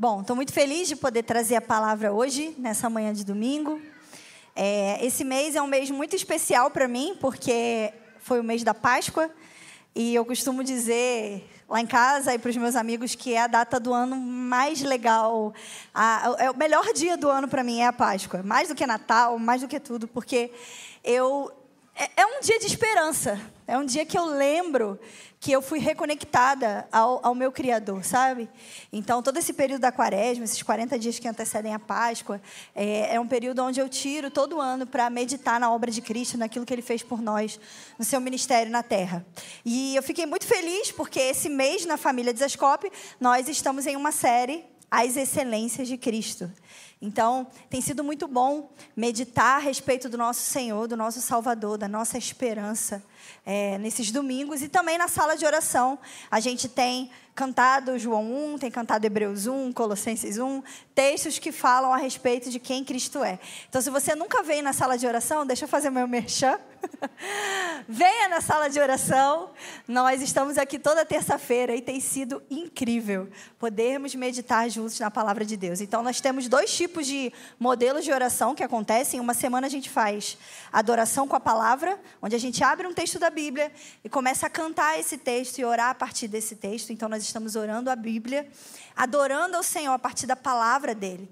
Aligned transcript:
Bom, 0.00 0.20
estou 0.20 0.36
muito 0.36 0.52
feliz 0.52 0.86
de 0.86 0.94
poder 0.94 1.24
trazer 1.24 1.56
a 1.56 1.60
palavra 1.60 2.12
hoje, 2.12 2.54
nessa 2.56 2.88
manhã 2.88 3.12
de 3.12 3.24
domingo. 3.24 3.82
É, 4.54 5.04
esse 5.04 5.24
mês 5.24 5.56
é 5.56 5.60
um 5.60 5.66
mês 5.66 5.90
muito 5.90 6.14
especial 6.14 6.70
para 6.70 6.86
mim, 6.86 7.16
porque 7.20 7.92
foi 8.20 8.38
o 8.38 8.44
mês 8.44 8.62
da 8.62 8.72
Páscoa. 8.72 9.28
E 9.96 10.14
eu 10.14 10.24
costumo 10.24 10.62
dizer 10.62 11.50
lá 11.68 11.80
em 11.80 11.86
casa 11.86 12.32
e 12.32 12.38
para 12.38 12.48
os 12.48 12.56
meus 12.56 12.76
amigos 12.76 13.16
que 13.16 13.34
é 13.34 13.40
a 13.40 13.48
data 13.48 13.80
do 13.80 13.92
ano 13.92 14.14
mais 14.14 14.80
legal. 14.82 15.52
A, 15.92 16.36
é 16.38 16.48
o 16.48 16.56
melhor 16.56 16.92
dia 16.94 17.16
do 17.16 17.28
ano 17.28 17.48
para 17.48 17.64
mim 17.64 17.80
é 17.80 17.88
a 17.88 17.92
Páscoa. 17.92 18.40
Mais 18.44 18.68
do 18.68 18.76
que 18.76 18.86
Natal, 18.86 19.36
mais 19.36 19.62
do 19.62 19.66
que 19.66 19.80
tudo, 19.80 20.06
porque 20.06 20.52
eu. 21.02 21.50
É, 21.98 22.22
é 22.22 22.26
um 22.26 22.40
dia 22.40 22.60
de 22.60 22.66
esperança. 22.66 23.40
É 23.66 23.76
um 23.76 23.84
dia 23.84 24.06
que 24.06 24.16
eu 24.16 24.24
lembro 24.24 24.98
que 25.40 25.50
eu 25.50 25.60
fui 25.60 25.80
reconectada 25.80 26.88
ao, 26.92 27.20
ao, 27.26 27.34
meu 27.34 27.50
Criador, 27.50 28.04
sabe? 28.04 28.48
Então, 28.92 29.20
todo 29.20 29.36
esse 29.36 29.52
período 29.52 29.80
da 29.80 29.90
quaresma, 29.90 30.44
esses 30.44 30.62
40 30.62 30.96
dias 30.96 31.18
que 31.18 31.26
antecedem 31.26 31.74
a 31.74 31.78
Páscoa, 31.78 32.40
é, 32.74 33.16
é 33.16 33.20
um 33.20 33.26
período 33.26 33.62
onde 33.62 33.80
eu 33.80 33.88
tiro 33.88 34.30
todo 34.30 34.60
ano 34.60 34.86
para 34.86 35.10
meditar 35.10 35.58
na 35.58 35.72
obra 35.72 35.90
de 35.90 36.00
Cristo, 36.00 36.38
naquilo 36.38 36.64
que 36.64 36.72
Ele 36.72 36.82
fez 36.82 37.02
por 37.02 37.20
nós, 37.20 37.58
no 37.98 38.04
seu 38.04 38.20
ministério 38.20 38.70
na 38.70 38.82
Terra. 38.82 39.26
E 39.64 39.94
eu 39.96 40.02
fiquei 40.02 40.24
muito 40.24 40.46
feliz 40.46 40.92
porque 40.92 41.18
esse 41.18 41.48
mês, 41.48 41.84
na 41.84 41.96
família 41.96 42.32
Desascope, 42.32 42.90
nós 43.20 43.48
estamos 43.48 43.86
em 43.86 43.96
uma 43.96 44.12
série, 44.12 44.64
As 44.88 45.16
Excelências 45.16 45.88
de 45.88 45.98
Cristo. 45.98 46.50
Então, 47.00 47.46
tem 47.70 47.80
sido 47.80 48.02
muito 48.02 48.26
bom 48.26 48.70
meditar 48.96 49.56
a 49.56 49.58
respeito 49.58 50.08
do 50.08 50.18
nosso 50.18 50.40
Senhor, 50.40 50.88
do 50.88 50.96
nosso 50.96 51.20
Salvador, 51.20 51.78
da 51.78 51.86
nossa 51.86 52.18
esperança 52.18 53.02
é, 53.44 53.78
nesses 53.78 54.10
domingos 54.10 54.62
e 54.62 54.68
também 54.68 54.98
na 54.98 55.08
sala 55.08 55.36
de 55.36 55.44
oração. 55.44 55.98
A 56.30 56.40
gente 56.40 56.68
tem 56.68 57.10
cantado 57.38 57.96
João 57.96 58.54
1, 58.54 58.58
tem 58.58 58.68
cantado 58.68 59.06
Hebreus 59.06 59.46
1, 59.46 59.72
Colossenses 59.72 60.38
1, 60.38 60.60
textos 60.92 61.38
que 61.38 61.52
falam 61.52 61.94
a 61.94 61.96
respeito 61.96 62.50
de 62.50 62.58
quem 62.58 62.82
Cristo 62.82 63.22
é. 63.22 63.38
Então, 63.68 63.80
se 63.80 63.90
você 63.90 64.12
nunca 64.16 64.42
veio 64.42 64.60
na 64.60 64.72
sala 64.72 64.98
de 64.98 65.06
oração, 65.06 65.46
deixa 65.46 65.64
eu 65.64 65.68
fazer 65.68 65.88
meu 65.88 66.08
merchan. 66.08 66.58
Venha 67.88 68.28
na 68.28 68.40
sala 68.40 68.68
de 68.68 68.80
oração. 68.80 69.50
Nós 69.86 70.20
estamos 70.20 70.58
aqui 70.58 70.80
toda 70.80 71.04
terça-feira 71.04 71.76
e 71.76 71.80
tem 71.80 72.00
sido 72.00 72.42
incrível 72.50 73.28
podermos 73.56 74.16
meditar 74.16 74.68
juntos 74.68 74.98
na 74.98 75.08
palavra 75.10 75.44
de 75.44 75.56
Deus. 75.56 75.80
Então, 75.80 76.02
nós 76.02 76.20
temos 76.20 76.48
dois 76.48 76.76
tipos 76.76 77.06
de 77.06 77.32
modelos 77.58 78.04
de 78.04 78.12
oração 78.12 78.52
que 78.52 78.64
acontecem. 78.64 79.20
Uma 79.20 79.34
semana 79.34 79.68
a 79.68 79.70
gente 79.70 79.88
faz 79.88 80.36
adoração 80.72 81.28
com 81.28 81.36
a 81.36 81.40
palavra, 81.40 82.00
onde 82.20 82.34
a 82.34 82.40
gente 82.40 82.64
abre 82.64 82.88
um 82.88 82.92
texto 82.92 83.17
da 83.18 83.30
Bíblia 83.30 83.72
e 84.04 84.08
começa 84.08 84.46
a 84.46 84.50
cantar 84.50 84.98
esse 84.98 85.18
texto 85.18 85.58
e 85.58 85.64
orar 85.64 85.90
a 85.90 85.94
partir 85.94 86.28
desse 86.28 86.56
texto. 86.56 86.92
Então, 86.92 87.08
nós 87.08 87.22
estamos 87.22 87.56
orando 87.56 87.90
a 87.90 87.96
Bíblia, 87.96 88.48
adorando 88.96 89.56
ao 89.56 89.62
Senhor 89.62 89.92
a 89.92 89.98
partir 89.98 90.26
da 90.26 90.36
palavra 90.36 90.94
dele. 90.94 91.28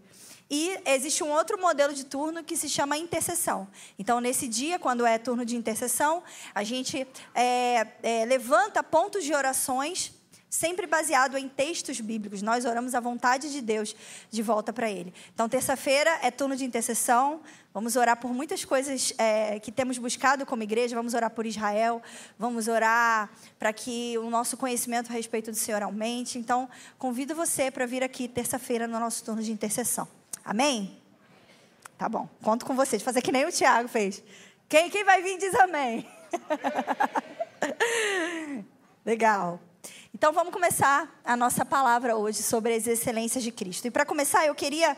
E 0.49 0.79
existe 0.87 1.25
um 1.25 1.31
outro 1.31 1.61
modelo 1.61 1.93
de 1.93 2.05
turno 2.05 2.45
que 2.45 2.57
se 2.57 2.69
chama 2.69 2.97
intercessão. 2.97 3.67
Então, 3.99 4.21
nesse 4.21 4.47
dia, 4.47 4.79
quando 4.79 5.05
é 5.05 5.19
turno 5.19 5.45
de 5.45 5.57
intercessão, 5.57 6.23
a 6.55 6.63
gente 6.63 7.07
é, 7.35 7.87
é, 8.03 8.25
levanta 8.25 8.83
pontos 8.83 9.25
de 9.25 9.35
orações, 9.35 10.13
sempre 10.49 10.87
baseado 10.87 11.37
em 11.37 11.49
textos 11.49 12.01
bíblicos. 12.01 12.43
Nós 12.43 12.65
oramos 12.65 12.95
a 12.95 13.01
vontade 13.01 13.51
de 13.51 13.61
Deus 13.61 13.95
de 14.31 14.43
volta 14.43 14.73
para 14.73 14.91
Ele. 14.91 15.13
Então, 15.35 15.49
terça-feira 15.49 16.19
é 16.23 16.31
turno 16.31 16.57
de 16.57 16.65
intercessão. 16.65 17.41
Vamos 17.75 17.97
orar 17.97 18.17
por 18.17 18.33
muitas 18.33 18.65
coisas 18.65 19.13
é, 19.19 19.61
que 19.61 19.71
temos 19.71 19.99
buscado 19.99 20.47
como 20.47 20.63
igreja. 20.63 20.97
Vamos 20.97 21.15
orar 21.15 21.31
por 21.31 21.45
Israel. 21.45 22.01
Vamos 22.39 22.69
orar 22.69 23.31
para 23.59 23.73
que 23.73 24.17
o 24.19 24.31
nosso 24.31 24.57
conhecimento 24.57 25.11
a 25.11 25.15
respeito 25.15 25.51
do 25.51 25.57
Senhor 25.57 25.83
aumente. 25.83 26.39
Então, 26.39 26.69
convido 26.99 27.35
você 27.35 27.71
para 27.71 27.85
vir 27.85 28.03
aqui 28.03 28.29
terça-feira 28.29 28.87
no 28.87 28.99
nosso 28.99 29.25
turno 29.25 29.43
de 29.43 29.53
intercessão. 29.53 30.09
Amém? 30.45 30.99
Tá 31.99 32.09
bom, 32.09 32.29
conto 32.43 32.65
com 32.65 32.75
vocês. 32.75 33.03
Fazer 33.03 33.23
que 33.23 33.33
nem 33.33 33.45
o 33.45 33.53
Tiago 33.53 33.89
fez. 33.89 34.23
Quem, 34.69 34.91
quem 34.91 35.05
vai 35.05 35.23
vir 35.23 35.39
diz 35.39 35.55
amém. 35.55 36.07
Legal. 39.05 39.61
Então 40.19 40.33
vamos 40.33 40.51
começar 40.51 41.21
a 41.23 41.37
nossa 41.37 41.63
palavra 41.63 42.17
hoje 42.17 42.43
sobre 42.43 42.75
as 42.75 42.87
excelências 42.87 43.45
de 43.45 43.53
Cristo. 43.53 43.87
E 43.87 43.91
para 43.91 44.07
começar, 44.07 44.47
eu 44.47 44.55
queria 44.55 44.97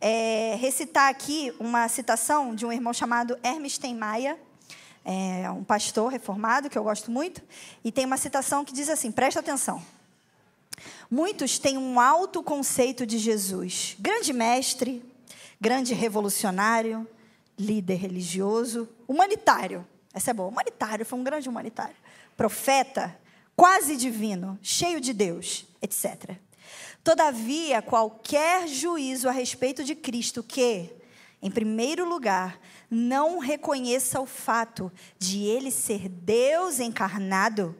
é, 0.00 0.54
recitar 0.60 1.08
aqui 1.08 1.52
uma 1.58 1.88
citação 1.88 2.54
de 2.54 2.64
um 2.64 2.72
irmão 2.72 2.92
chamado 2.92 3.36
Hermes 3.42 3.72
Steinmeier, 3.72 4.38
é, 5.04 5.50
um 5.50 5.64
pastor 5.64 6.08
reformado 6.08 6.70
que 6.70 6.78
eu 6.78 6.84
gosto 6.84 7.10
muito, 7.10 7.42
e 7.82 7.90
tem 7.90 8.06
uma 8.06 8.16
citação 8.16 8.64
que 8.64 8.72
diz 8.72 8.88
assim: 8.88 9.10
presta 9.10 9.40
atenção. 9.40 9.82
Muitos 11.10 11.58
têm 11.58 11.76
um 11.76 11.98
alto 11.98 12.40
conceito 12.40 13.04
de 13.04 13.18
Jesus, 13.18 13.96
grande 13.98 14.32
mestre, 14.32 15.02
grande 15.60 15.94
revolucionário, 15.94 17.04
líder 17.58 17.96
religioso, 17.96 18.88
humanitário. 19.08 19.84
Essa 20.12 20.30
é 20.30 20.32
boa, 20.32 20.48
humanitário, 20.48 21.04
foi 21.04 21.18
um 21.18 21.24
grande 21.24 21.48
humanitário. 21.48 21.96
Profeta, 22.36 23.18
quase 23.56 23.96
divino, 23.96 24.58
cheio 24.62 25.00
de 25.00 25.12
Deus, 25.12 25.66
etc. 25.80 26.36
Todavia, 27.02 27.82
qualquer 27.82 28.66
juízo 28.66 29.28
a 29.28 29.32
respeito 29.32 29.84
de 29.84 29.94
Cristo 29.94 30.42
que, 30.42 30.90
em 31.42 31.50
primeiro 31.50 32.08
lugar, 32.08 32.58
não 32.90 33.38
reconheça 33.38 34.20
o 34.20 34.26
fato 34.26 34.90
de 35.18 35.44
ele 35.44 35.70
ser 35.70 36.08
Deus 36.08 36.80
encarnado, 36.80 37.76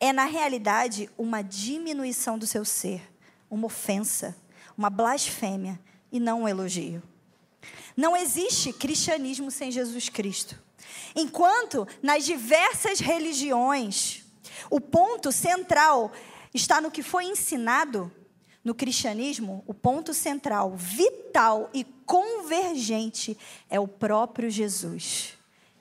é, 0.00 0.12
na 0.12 0.24
realidade, 0.24 1.08
uma 1.16 1.42
diminuição 1.42 2.36
do 2.36 2.46
seu 2.46 2.64
ser, 2.64 3.00
uma 3.48 3.66
ofensa, 3.66 4.36
uma 4.76 4.90
blasfêmia 4.90 5.78
e 6.10 6.18
não 6.18 6.42
um 6.42 6.48
elogio. 6.48 7.02
Não 7.96 8.16
existe 8.16 8.72
cristianismo 8.72 9.50
sem 9.50 9.70
Jesus 9.70 10.08
Cristo. 10.08 10.60
Enquanto 11.14 11.86
nas 12.02 12.24
diversas 12.24 12.98
religiões, 12.98 14.23
o 14.70 14.80
ponto 14.80 15.30
central 15.32 16.12
está 16.52 16.80
no 16.80 16.90
que 16.90 17.02
foi 17.02 17.24
ensinado, 17.24 18.10
no 18.64 18.74
cristianismo, 18.74 19.62
o 19.66 19.74
ponto 19.74 20.14
central, 20.14 20.74
vital 20.74 21.68
e 21.74 21.84
convergente 21.84 23.36
é 23.68 23.78
o 23.78 23.86
próprio 23.86 24.48
Jesus. 24.48 25.34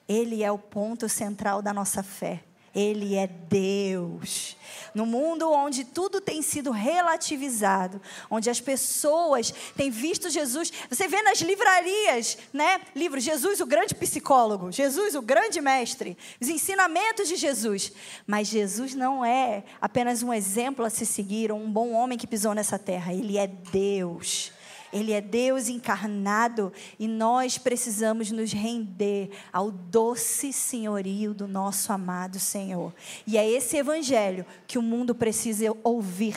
Ele 0.07 0.44
é 0.44 0.51
o 0.51 0.57
ponto 0.57 1.07
central 1.07 1.62
da 1.62 1.73
nossa 1.73 2.03
fé. 2.03 2.44
Ele 2.73 3.16
é 3.16 3.28
Deus. 3.28 4.56
No 4.95 5.06
mundo 5.06 5.51
onde 5.51 5.84
tudo 5.84 6.22
tem 6.22 6.41
sido 6.41 6.72
relativizado, 6.72 8.01
onde 8.29 8.50
as 8.50 8.61
pessoas 8.61 9.53
têm 9.75 9.89
visto 9.89 10.29
Jesus, 10.29 10.72
você 10.89 11.07
vê 11.07 11.22
nas 11.22 11.41
livrarias, 11.41 12.38
né? 12.51 12.81
Livros 12.95 13.23
Jesus, 13.23 13.59
o 13.59 13.66
grande 13.66 13.94
psicólogo, 13.95 14.72
Jesus, 14.72 15.16
o 15.16 15.22
grande 15.22 15.59
mestre, 15.62 16.17
os 16.39 16.47
ensinamentos 16.47 17.28
de 17.28 17.35
Jesus. 17.35 17.91
Mas 18.25 18.47
Jesus 18.47 18.95
não 18.95 19.25
é 19.25 19.63
apenas 19.81 20.23
um 20.23 20.33
exemplo 20.33 20.85
a 20.85 20.89
se 20.89 21.06
seguir, 21.06 21.51
ou 21.51 21.59
um 21.59 21.72
bom 21.72 21.91
homem 21.91 22.17
que 22.17 22.28
pisou 22.28 22.53
nessa 22.53 22.79
terra. 22.79 23.13
Ele 23.13 23.38
é 23.38 23.47
Deus. 23.47 24.52
Ele 24.93 25.11
é 25.11 25.19
Deus 25.19 25.67
encarnado 25.67 26.71
e 26.99 27.07
nós 27.07 27.57
precisamos 27.57 28.31
nos 28.31 28.53
render 28.53 29.31
ao 29.51 29.71
doce 29.71 30.53
senhorio 30.53 31.33
do 31.33 31.47
nosso 31.47 31.91
amado 31.91 32.39
Senhor. 32.39 32.93
E 33.25 33.37
é 33.37 33.49
esse 33.49 33.75
evangelho 33.75 34.45
que 34.67 34.77
o 34.77 34.83
mundo 34.83 35.15
precisa 35.15 35.75
ouvir. 35.83 36.35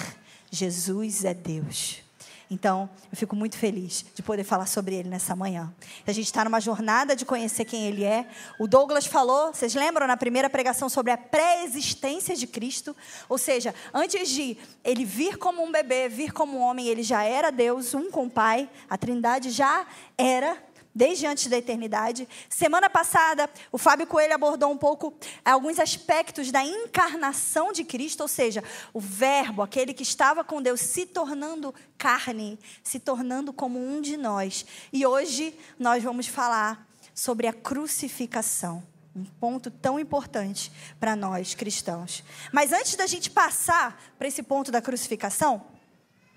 Jesus 0.51 1.25
é 1.25 1.35
Deus. 1.35 2.06
Então, 2.51 2.89
eu 3.11 3.17
fico 3.17 3.35
muito 3.35 3.57
feliz 3.57 4.05
de 4.15 4.23
poder 4.23 4.45
falar 4.45 4.67
sobre 4.67 4.95
ele 4.95 5.09
nessa 5.09 5.35
manhã. 5.35 5.75
A 6.07 6.13
gente 6.13 6.27
está 6.27 6.45
numa 6.45 6.61
jornada 6.61 7.17
de 7.17 7.25
conhecer 7.25 7.65
quem 7.65 7.87
ele 7.87 8.05
é. 8.05 8.29
O 8.59 8.69
Douglas 8.69 9.05
falou, 9.05 9.53
vocês 9.53 9.75
lembram 9.75 10.07
na 10.07 10.17
primeira 10.17 10.49
pregação 10.49 10.89
sobre 10.89 11.11
a 11.11 11.17
pré-existência 11.19 12.37
de 12.37 12.47
Cristo? 12.47 12.95
Ou 13.29 13.37
seja, 13.37 13.75
antes 13.93 14.29
de 14.29 14.57
ele 14.85 15.05
vir 15.05 15.39
como 15.39 15.63
um 15.65 15.73
bebê, 15.73 16.09
vir 16.09 16.33
como 16.33 16.59
um 16.59 16.61
homem, 16.61 16.87
ele 16.87 17.03
já 17.03 17.25
era 17.25 17.51
Deus, 17.51 17.95
um 17.95 18.11
com 18.11 18.27
o 18.27 18.31
Pai. 18.31 18.71
A 18.89 18.97
Trindade 18.97 19.51
já 19.51 19.85
era 20.17 20.57
desde 20.97 21.27
antes 21.27 21.47
da 21.49 21.59
eternidade. 21.59 22.27
Semana 22.49 22.89
passada, 22.89 23.51
o 23.71 23.77
Fábio 23.77 24.07
Coelho 24.07 24.35
abordou 24.35 24.73
um 24.73 24.79
pouco 24.79 25.13
alguns 25.45 25.79
aspectos 25.79 26.51
da 26.51 26.65
encarnação 26.65 27.71
de 27.71 27.85
Cristo, 27.85 28.23
ou 28.23 28.29
seja, 28.29 28.65
o 28.95 28.99
Verbo, 28.99 29.61
aquele 29.61 29.93
que 29.93 30.03
estava 30.03 30.43
com 30.43 30.63
Deus, 30.63 30.81
se 30.81 31.05
tornando 31.05 31.75
carne, 31.99 32.59
se 32.83 32.99
tornando 32.99 33.53
como 33.53 33.79
um 33.79 34.01
de 34.01 34.17
nós. 34.17 34.65
E 34.91 35.05
hoje 35.05 35.55
nós 35.79 36.03
vamos 36.03 36.27
falar 36.27 36.89
sobre 37.15 37.47
a 37.47 37.53
crucificação. 37.53 38.83
Um 39.15 39.25
ponto 39.25 39.71
tão 39.71 40.01
importante 40.01 40.73
para 40.99 41.15
nós 41.15 41.55
cristãos. 41.55 42.25
Mas 42.53 42.73
antes 42.73 42.97
da 42.97 43.07
gente 43.07 43.31
passar 43.31 44.03
para 44.19 44.29
esse 44.29 44.43
ponto 44.43 44.71
da 44.71 44.81
crucificação, 44.81 45.63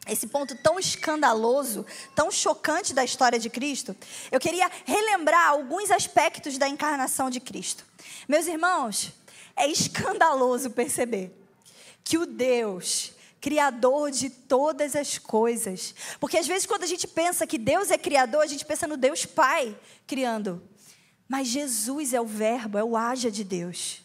esse 0.07 0.27
ponto 0.27 0.55
tão 0.55 0.79
escandaloso, 0.79 1.85
tão 2.15 2.31
chocante 2.31 2.93
da 2.93 3.03
história 3.03 3.37
de 3.37 3.49
Cristo, 3.49 3.95
eu 4.31 4.39
queria 4.39 4.69
relembrar 4.85 5.49
alguns 5.49 5.91
aspectos 5.91 6.57
da 6.57 6.67
encarnação 6.67 7.29
de 7.29 7.39
Cristo. 7.39 7.85
Meus 8.27 8.47
irmãos, 8.47 9.13
é 9.55 9.67
escandaloso 9.67 10.69
perceber 10.71 11.35
que 12.03 12.17
o 12.17 12.25
Deus 12.25 13.13
Criador 13.41 14.11
de 14.11 14.29
todas 14.29 14.95
as 14.95 15.17
coisas. 15.17 15.95
Porque 16.19 16.37
às 16.37 16.47
vezes, 16.47 16.65
quando 16.65 16.83
a 16.83 16.87
gente 16.87 17.07
pensa 17.07 17.47
que 17.47 17.57
Deus 17.57 17.89
é 17.89 17.97
Criador, 17.97 18.41
a 18.41 18.47
gente 18.47 18.65
pensa 18.65 18.85
no 18.85 18.97
Deus 18.97 19.25
Pai 19.25 19.77
criando. 20.05 20.61
Mas 21.27 21.47
Jesus 21.47 22.13
é 22.13 22.19
o 22.19 22.25
Verbo, 22.25 22.77
é 22.77 22.83
o 22.83 22.97
haja 22.97 23.31
de 23.31 23.43
Deus. 23.43 24.01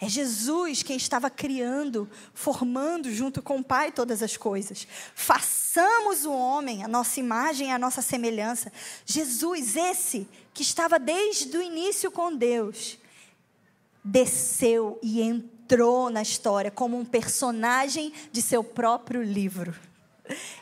É 0.00 0.08
Jesus 0.08 0.82
quem 0.82 0.96
estava 0.96 1.28
criando, 1.28 2.08
formando 2.32 3.12
junto 3.12 3.42
com 3.42 3.58
o 3.58 3.64
Pai 3.64 3.90
todas 3.90 4.22
as 4.22 4.36
coisas. 4.36 4.86
Façamos 5.14 6.24
o 6.24 6.32
homem, 6.32 6.84
a 6.84 6.88
nossa 6.88 7.18
imagem, 7.18 7.72
a 7.72 7.78
nossa 7.78 8.00
semelhança. 8.00 8.72
Jesus, 9.04 9.74
esse 9.74 10.28
que 10.54 10.62
estava 10.62 11.00
desde 11.00 11.56
o 11.56 11.62
início 11.62 12.12
com 12.12 12.34
Deus, 12.34 12.96
desceu 14.04 15.00
e 15.02 15.20
entrou 15.20 16.10
na 16.10 16.22
história 16.22 16.70
como 16.70 16.96
um 16.96 17.04
personagem 17.04 18.12
de 18.30 18.40
seu 18.40 18.62
próprio 18.62 19.20
livro. 19.20 19.87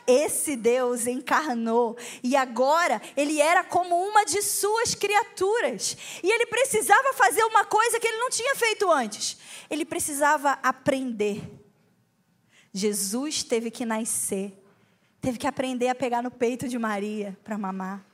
Esse 0.05 0.55
Deus 0.55 1.05
encarnou 1.07 1.97
e 2.23 2.35
agora 2.35 3.01
ele 3.15 3.41
era 3.41 3.63
como 3.63 3.95
uma 3.95 4.25
de 4.25 4.41
suas 4.41 4.95
criaturas. 4.95 5.97
E 6.23 6.31
ele 6.31 6.45
precisava 6.45 7.13
fazer 7.13 7.43
uma 7.43 7.65
coisa 7.65 7.99
que 7.99 8.07
ele 8.07 8.17
não 8.17 8.29
tinha 8.29 8.55
feito 8.55 8.89
antes. 8.91 9.37
Ele 9.69 9.85
precisava 9.85 10.51
aprender. 10.63 11.43
Jesus 12.73 13.43
teve 13.43 13.71
que 13.71 13.85
nascer, 13.85 14.53
teve 15.19 15.37
que 15.37 15.47
aprender 15.47 15.89
a 15.89 15.95
pegar 15.95 16.21
no 16.21 16.29
peito 16.29 16.67
de 16.67 16.77
Maria 16.77 17.37
para 17.43 17.57
mamar, 17.57 18.05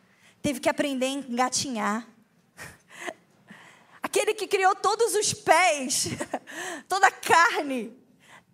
teve 0.41 0.59
que 0.59 0.69
aprender 0.69 1.05
a 1.05 1.09
engatinhar. 1.09 2.07
Aquele 4.01 4.33
que 4.33 4.47
criou 4.47 4.73
todos 4.75 5.15
os 5.15 5.33
pés, 5.33 6.07
toda 6.87 7.07
a 7.07 7.11
carne, 7.11 7.93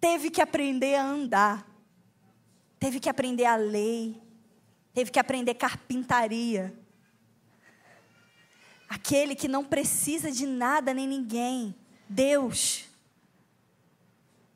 teve 0.02 0.31
que 0.31 0.42
aprender 0.42 0.95
a 0.95 1.04
andar 1.04 1.69
teve 2.80 3.00
que 3.00 3.10
aprender 3.10 3.46
a 3.46 3.56
lei, 3.56 4.20
teve 4.94 5.12
que 5.12 5.20
aprender 5.20 5.54
carpintaria. 5.56 6.74
Aquele 8.88 9.36
que 9.36 9.48
não 9.48 9.64
precisa 9.64 10.31
de 10.31 10.48
nada 10.48 10.94
nem 10.94 11.08
ninguém, 11.08 11.76
Deus, 12.08 12.86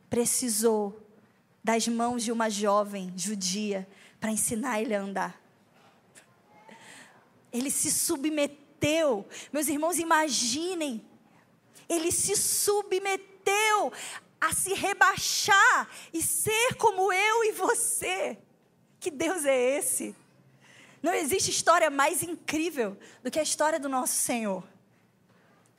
precisou 0.09 0.99
das 1.63 1.87
mãos 1.87 2.23
de 2.23 2.31
uma 2.31 2.49
jovem 2.49 3.13
judia 3.15 3.87
para 4.19 4.31
ensinar 4.31 4.81
ele 4.81 4.95
a 4.95 5.01
andar. 5.01 5.41
Ele 7.51 7.69
se 7.69 7.91
submeteu, 7.91 9.27
meus 9.51 9.67
irmãos, 9.67 9.99
imaginem, 9.99 11.05
ele 11.87 12.11
se 12.11 12.35
submeteu 12.35 13.93
a 14.43 14.51
se 14.53 14.73
rebaixar 14.73 15.89
e 16.11 16.21
ser 16.21 16.75
como 16.75 17.13
eu 17.13 17.45
e 17.45 17.51
você. 17.53 18.37
Que 18.99 19.09
Deus 19.09 19.45
é 19.45 19.77
esse? 19.77 20.13
Não 21.01 21.13
existe 21.13 21.49
história 21.49 21.89
mais 21.89 22.21
incrível 22.21 22.97
do 23.23 23.31
que 23.31 23.39
a 23.39 23.43
história 23.43 23.79
do 23.79 23.87
nosso 23.87 24.15
Senhor. 24.15 24.61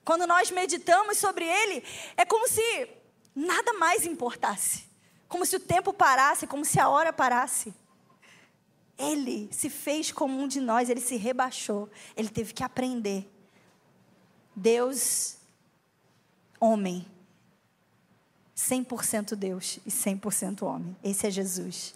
Quando 0.03 0.27
nós 0.27 0.51
meditamos 0.51 1.19
sobre 1.19 1.45
Ele, 1.45 1.85
é 2.17 2.25
como 2.25 2.49
se 2.49 2.89
nada 3.35 3.75
mais 3.75 4.07
importasse. 4.07 4.85
Como 5.29 5.45
se 5.45 5.57
o 5.57 5.61
tempo 5.61 5.93
parasse, 5.93 6.47
como 6.47 6.65
se 6.65 6.81
a 6.81 6.89
hora 6.89 7.13
parasse. 7.13 7.75
Ele 8.97 9.49
se 9.53 9.69
fez 9.69 10.11
como 10.11 10.41
um 10.41 10.49
de 10.49 10.61
nós, 10.61 10.89
ele 10.89 11.01
se 11.01 11.17
rebaixou, 11.17 11.91
ele 12.17 12.29
teve 12.29 12.55
que 12.55 12.63
aprender. 12.63 13.29
Deus, 14.55 15.37
homem, 16.61 17.05
100% 18.57 19.35
Deus 19.35 19.79
e 19.85 19.91
100% 19.91 20.63
homem. 20.63 20.97
Esse 21.03 21.27
é 21.27 21.31
Jesus. 21.31 21.95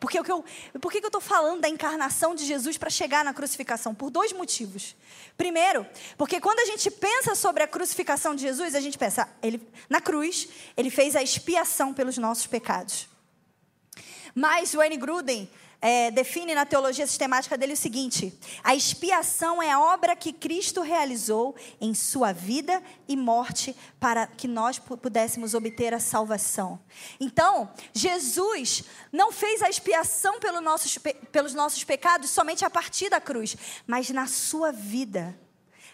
Por 0.00 0.10
que, 0.10 0.18
eu, 0.18 0.44
por 0.80 0.90
que 0.90 0.98
eu 0.98 1.06
estou 1.06 1.20
falando 1.20 1.60
da 1.60 1.68
encarnação 1.68 2.34
de 2.34 2.44
Jesus 2.44 2.76
para 2.76 2.90
chegar 2.90 3.24
na 3.24 3.32
crucificação? 3.32 3.94
Por 3.94 4.10
dois 4.10 4.32
motivos. 4.32 4.94
Primeiro, 5.36 5.86
porque 6.18 6.40
quando 6.40 6.60
a 6.60 6.66
gente 6.66 6.90
pensa 6.90 7.34
sobre 7.34 7.62
a 7.62 7.66
crucificação 7.68 8.34
de 8.34 8.42
Jesus, 8.42 8.74
a 8.74 8.80
gente 8.80 8.98
pensa, 8.98 9.28
ele, 9.42 9.66
na 9.88 10.00
cruz, 10.00 10.48
ele 10.76 10.90
fez 10.90 11.14
a 11.16 11.22
expiação 11.22 11.94
pelos 11.94 12.18
nossos 12.18 12.46
pecados. 12.46 13.08
Mas 14.34 14.74
Wayne 14.74 14.96
Gruden, 14.96 15.48
é, 15.84 16.10
define 16.10 16.54
na 16.54 16.64
teologia 16.64 17.06
sistemática 17.06 17.58
dele 17.58 17.74
o 17.74 17.76
seguinte: 17.76 18.32
a 18.62 18.74
expiação 18.74 19.62
é 19.62 19.70
a 19.70 19.78
obra 19.78 20.16
que 20.16 20.32
Cristo 20.32 20.80
realizou 20.80 21.54
em 21.78 21.92
sua 21.92 22.32
vida 22.32 22.82
e 23.06 23.14
morte 23.14 23.76
para 24.00 24.26
que 24.26 24.48
nós 24.48 24.78
pudéssemos 24.78 25.52
obter 25.52 25.92
a 25.92 26.00
salvação. 26.00 26.80
Então, 27.20 27.70
Jesus 27.92 28.84
não 29.12 29.30
fez 29.30 29.60
a 29.60 29.68
expiação 29.68 30.40
pelos 30.40 30.62
nossos, 30.62 30.96
pelos 31.30 31.52
nossos 31.52 31.84
pecados 31.84 32.30
somente 32.30 32.64
a 32.64 32.70
partir 32.70 33.10
da 33.10 33.20
cruz, 33.20 33.54
mas 33.86 34.08
na 34.08 34.26
sua 34.26 34.72
vida. 34.72 35.38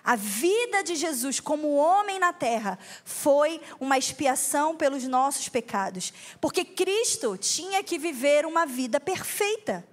A 0.02 0.16
vida 0.16 0.82
de 0.82 0.96
Jesus 0.96 1.40
como 1.40 1.74
homem 1.74 2.18
na 2.18 2.32
terra 2.32 2.78
foi 3.04 3.60
uma 3.78 3.98
expiação 3.98 4.74
pelos 4.74 5.04
nossos 5.04 5.48
pecados, 5.48 6.12
porque 6.40 6.64
Cristo 6.64 7.36
tinha 7.36 7.82
que 7.82 7.98
viver 7.98 8.46
uma 8.46 8.64
vida 8.64 8.98
perfeita, 8.98 9.86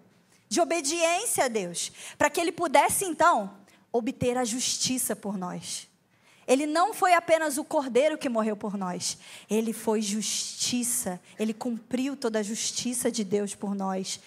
de 0.50 0.62
obediência 0.62 1.46
a 1.46 1.48
Deus, 1.50 1.92
para 2.18 2.30
que 2.30 2.40
ele 2.40 2.54
pudesse 2.54 3.04
então 3.04 3.58
obter 3.92 4.38
a 4.38 4.46
justiça 4.46 5.16
por 5.16 5.38
nós. 5.38 5.88
Ele 6.48 6.66
não 6.66 6.94
foi 6.94 7.14
apenas 7.14 7.58
o 7.58 7.66
cordeiro 7.66 8.18
que 8.18 8.30
morreu 8.30 8.56
por 8.56 8.78
nós, 8.78 9.18
ele 9.50 9.74
foi 9.74 10.02
justiça, 10.02 11.20
ele 11.38 11.54
cumpriu 11.54 12.16
toda 12.16 12.40
a 12.40 12.44
justiça 12.44 13.12
de 13.12 13.26
Deus 13.26 13.54
por 13.54 13.76
nós. 13.76 14.22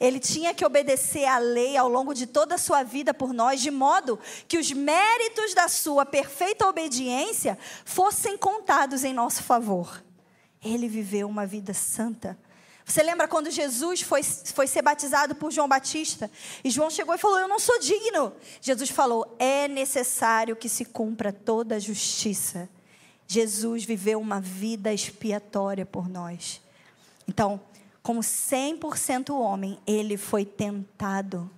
Ele 0.00 0.18
tinha 0.18 0.54
que 0.54 0.64
obedecer 0.64 1.24
à 1.24 1.38
lei 1.38 1.76
ao 1.76 1.88
longo 1.88 2.14
de 2.14 2.26
toda 2.26 2.54
a 2.54 2.58
sua 2.58 2.82
vida 2.82 3.12
por 3.12 3.32
nós, 3.32 3.60
de 3.60 3.70
modo 3.70 4.18
que 4.46 4.58
os 4.58 4.70
méritos 4.72 5.54
da 5.54 5.68
sua 5.68 6.04
perfeita 6.04 6.66
obediência 6.66 7.58
fossem 7.84 8.36
contados 8.36 9.04
em 9.04 9.12
nosso 9.12 9.42
favor. 9.42 10.02
Ele 10.62 10.88
viveu 10.88 11.28
uma 11.28 11.46
vida 11.46 11.74
santa. 11.74 12.38
Você 12.84 13.02
lembra 13.02 13.28
quando 13.28 13.50
Jesus 13.50 14.02
foi, 14.02 14.22
foi 14.22 14.66
ser 14.66 14.82
batizado 14.82 15.34
por 15.34 15.50
João 15.50 15.68
Batista? 15.68 16.30
E 16.64 16.70
João 16.70 16.90
chegou 16.90 17.14
e 17.14 17.18
falou: 17.18 17.38
Eu 17.38 17.48
não 17.48 17.58
sou 17.58 17.78
digno. 17.78 18.32
Jesus 18.60 18.90
falou: 18.90 19.36
É 19.38 19.68
necessário 19.68 20.56
que 20.56 20.68
se 20.68 20.84
cumpra 20.84 21.32
toda 21.32 21.76
a 21.76 21.78
justiça. 21.78 22.68
Jesus 23.26 23.84
viveu 23.84 24.20
uma 24.20 24.40
vida 24.40 24.92
expiatória 24.92 25.86
por 25.86 26.08
nós. 26.08 26.60
Então, 27.26 27.60
como 28.02 28.20
100% 28.20 29.30
homem, 29.30 29.78
ele 29.86 30.16
foi 30.16 30.44
tentado 30.44 31.50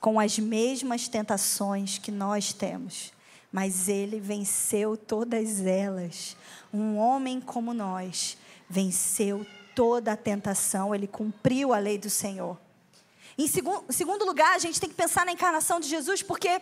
com 0.00 0.18
as 0.18 0.38
mesmas 0.38 1.06
tentações 1.06 1.98
que 1.98 2.10
nós 2.10 2.54
temos, 2.54 3.12
mas 3.52 3.88
ele 3.88 4.18
venceu 4.18 4.96
todas 4.96 5.60
elas. 5.60 6.36
Um 6.72 6.96
homem 6.96 7.40
como 7.40 7.74
nós 7.74 8.38
venceu 8.68 9.46
toda 9.74 10.12
a 10.12 10.16
tentação, 10.16 10.94
ele 10.94 11.06
cumpriu 11.06 11.74
a 11.74 11.78
lei 11.78 11.98
do 11.98 12.08
Senhor. 12.08 12.56
Em 13.36 13.46
segundo 13.46 14.24
lugar, 14.24 14.54
a 14.54 14.58
gente 14.58 14.80
tem 14.80 14.88
que 14.88 14.94
pensar 14.94 15.26
na 15.26 15.32
encarnação 15.32 15.80
de 15.80 15.88
Jesus, 15.88 16.22
porque 16.22 16.60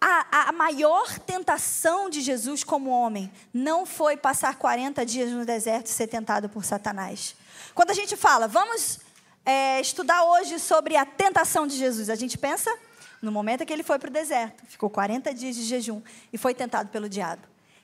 a, 0.00 0.48
a, 0.48 0.52
maior 0.52 1.18
tentação 1.18 2.08
de 2.08 2.20
Jesus 2.20 2.62
como 2.62 2.90
homem 2.90 3.30
não 3.52 3.84
foi 3.84 4.16
passar 4.16 4.56
40 4.56 5.04
dias 5.04 5.30
no 5.32 5.44
deserto 5.44 5.86
e 5.86 5.90
ser 5.90 6.06
tentado 6.06 6.48
por 6.48 6.64
Satanás. 6.64 7.34
Quando 7.74 7.90
a 7.90 7.94
gente 7.94 8.16
fala, 8.16 8.46
vamos 8.46 9.00
é, 9.44 9.80
estudar 9.80 10.22
hoje 10.24 10.58
sobre 10.58 10.96
a 10.96 11.04
tentação 11.04 11.66
de 11.66 11.76
Jesus, 11.76 12.08
a 12.10 12.14
gente 12.14 12.38
pensa 12.38 12.70
no 13.20 13.32
momento 13.32 13.66
que 13.66 13.72
ele 13.72 13.82
foi 13.82 13.98
para 13.98 14.08
o 14.08 14.12
deserto, 14.12 14.64
ficou 14.66 14.88
40 14.88 15.34
dias 15.34 15.56
de 15.56 15.64
jejum 15.64 16.00
e 16.32 16.38
foi 16.38 16.54
tentado 16.54 16.88
pelo 16.90 17.08
diabo. 17.08 17.42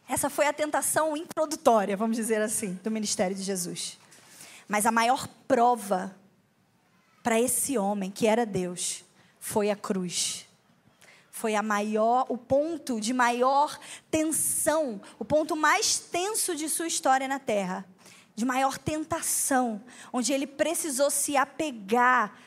Essa 0.08 0.30
foi 0.30 0.46
a 0.46 0.52
tentação 0.52 1.16
introdutória, 1.16 1.96
vamos 1.96 2.16
dizer 2.16 2.40
assim, 2.40 2.78
do 2.84 2.90
ministério 2.90 3.34
de 3.34 3.42
Jesus. 3.42 3.98
Mas 4.68 4.86
a 4.86 4.92
maior 4.92 5.26
prova 5.48 6.14
para 7.22 7.40
esse 7.40 7.76
homem, 7.78 8.10
que 8.10 8.26
era 8.26 8.44
Deus, 8.44 9.02
foi 9.40 9.70
a 9.70 9.76
cruz 9.76 10.46
foi 11.34 11.56
a 11.56 11.62
maior, 11.64 12.26
o 12.28 12.38
ponto 12.38 13.00
de 13.00 13.12
maior 13.12 13.76
tensão, 14.08 15.00
o 15.18 15.24
ponto 15.24 15.56
mais 15.56 15.98
tenso 15.98 16.54
de 16.54 16.68
sua 16.68 16.86
história 16.86 17.26
na 17.26 17.40
terra, 17.40 17.84
de 18.36 18.44
maior 18.44 18.78
tentação, 18.78 19.82
onde 20.12 20.32
ele 20.32 20.46
precisou 20.46 21.10
se 21.10 21.36
apegar 21.36 22.38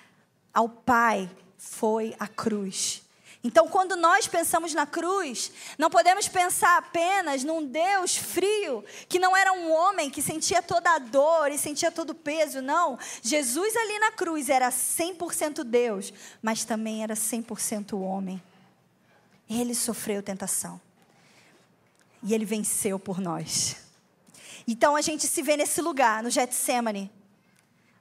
ao 0.53 0.69
Pai, 0.69 1.29
foi 1.57 2.15
a 2.17 2.29
cruz. 2.29 3.03
Então, 3.43 3.67
quando 3.67 3.97
nós 3.97 4.25
pensamos 4.25 4.73
na 4.73 4.85
cruz, 4.85 5.51
não 5.77 5.89
podemos 5.89 6.29
pensar 6.29 6.77
apenas 6.77 7.43
num 7.43 7.65
Deus 7.67 8.15
frio, 8.15 8.85
que 9.09 9.19
não 9.19 9.35
era 9.35 9.51
um 9.51 9.69
homem 9.69 10.09
que 10.09 10.21
sentia 10.21 10.61
toda 10.61 10.91
a 10.91 10.97
dor 10.97 11.51
e 11.51 11.57
sentia 11.57 11.91
todo 11.91 12.11
o 12.11 12.15
peso, 12.15 12.61
não. 12.61 12.97
Jesus 13.21 13.75
ali 13.75 13.99
na 13.99 14.13
cruz 14.13 14.47
era 14.47 14.69
100% 14.69 15.65
Deus, 15.65 16.13
mas 16.41 16.63
também 16.63 17.03
era 17.03 17.15
100% 17.15 17.99
homem. 17.99 18.41
Ele 19.49 19.73
sofreu 19.73 20.21
tentação. 20.21 20.79
E 22.23 22.33
ele 22.33 22.45
venceu 22.45 22.99
por 22.99 23.19
nós. 23.19 23.77
Então 24.67 24.95
a 24.95 25.01
gente 25.01 25.27
se 25.27 25.41
vê 25.41 25.55
nesse 25.55 25.81
lugar, 25.81 26.21
no 26.21 26.29
Getsemane. 26.29 27.11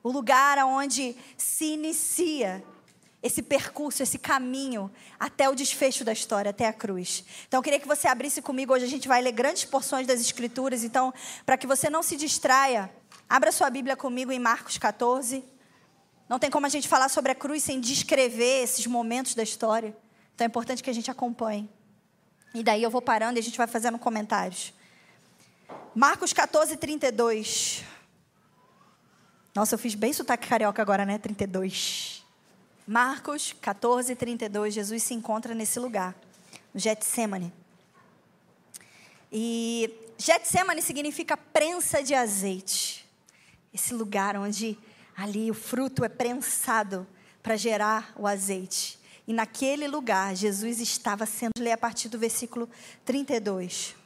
O 0.02 0.10
lugar 0.10 0.58
onde 0.64 1.16
se 1.36 1.64
inicia 1.74 2.64
esse 3.22 3.42
percurso, 3.42 4.02
esse 4.02 4.18
caminho 4.18 4.90
até 5.18 5.48
o 5.48 5.54
desfecho 5.54 6.04
da 6.04 6.12
história, 6.12 6.50
até 6.50 6.66
a 6.66 6.72
cruz. 6.72 7.24
Então 7.46 7.58
eu 7.58 7.62
queria 7.62 7.80
que 7.80 7.88
você 7.88 8.06
abrisse 8.08 8.40
comigo, 8.40 8.72
hoje 8.72 8.84
a 8.84 8.88
gente 8.88 9.08
vai 9.08 9.20
ler 9.20 9.32
grandes 9.32 9.64
porções 9.64 10.06
das 10.06 10.20
escrituras, 10.20 10.84
então 10.84 11.12
para 11.44 11.56
que 11.56 11.66
você 11.66 11.90
não 11.90 12.02
se 12.02 12.16
distraia, 12.16 12.90
abra 13.28 13.50
sua 13.50 13.70
Bíblia 13.70 13.96
comigo 13.96 14.30
em 14.30 14.38
Marcos 14.38 14.78
14. 14.78 15.44
Não 16.28 16.38
tem 16.38 16.50
como 16.50 16.66
a 16.66 16.68
gente 16.68 16.88
falar 16.88 17.08
sobre 17.08 17.32
a 17.32 17.34
cruz 17.34 17.62
sem 17.62 17.80
descrever 17.80 18.62
esses 18.62 18.86
momentos 18.86 19.34
da 19.34 19.42
história. 19.42 19.96
Então 20.36 20.44
é 20.44 20.48
importante 20.48 20.82
que 20.82 20.90
a 20.90 20.92
gente 20.92 21.10
acompanhe. 21.10 21.66
E 22.52 22.62
daí 22.62 22.82
eu 22.82 22.90
vou 22.90 23.00
parando 23.00 23.38
e 23.38 23.40
a 23.40 23.42
gente 23.42 23.56
vai 23.56 23.66
fazendo 23.66 23.98
comentários. 23.98 24.72
Marcos 25.94 26.34
14, 26.34 26.76
32. 26.76 27.82
Nossa, 29.54 29.74
eu 29.74 29.78
fiz 29.78 29.94
bem 29.94 30.12
sotaque 30.12 30.46
carioca 30.46 30.82
agora, 30.82 31.06
né? 31.06 31.16
32. 31.16 32.22
Marcos 32.86 33.54
14, 33.62 34.14
32. 34.14 34.74
Jesus 34.74 35.02
se 35.02 35.14
encontra 35.14 35.54
nesse 35.54 35.80
lugar, 35.80 36.14
no 36.74 36.78
Getsemane. 36.78 37.50
E 39.32 39.90
Getsemane 40.18 40.82
significa 40.82 41.34
prensa 41.34 42.02
de 42.02 42.14
azeite. 42.14 43.08
Esse 43.72 43.94
lugar 43.94 44.36
onde 44.36 44.78
ali 45.16 45.50
o 45.50 45.54
fruto 45.54 46.04
é 46.04 46.10
prensado 46.10 47.06
para 47.42 47.56
gerar 47.56 48.12
o 48.16 48.26
azeite. 48.26 48.98
E 49.26 49.32
naquele 49.32 49.88
lugar, 49.88 50.34
Jesus 50.36 50.80
estava 50.80 51.26
sendo. 51.26 51.52
Lê 51.58 51.72
a 51.72 51.78
partir 51.78 52.08
do 52.08 52.18
versículo 52.18 52.68
32. 53.04 53.96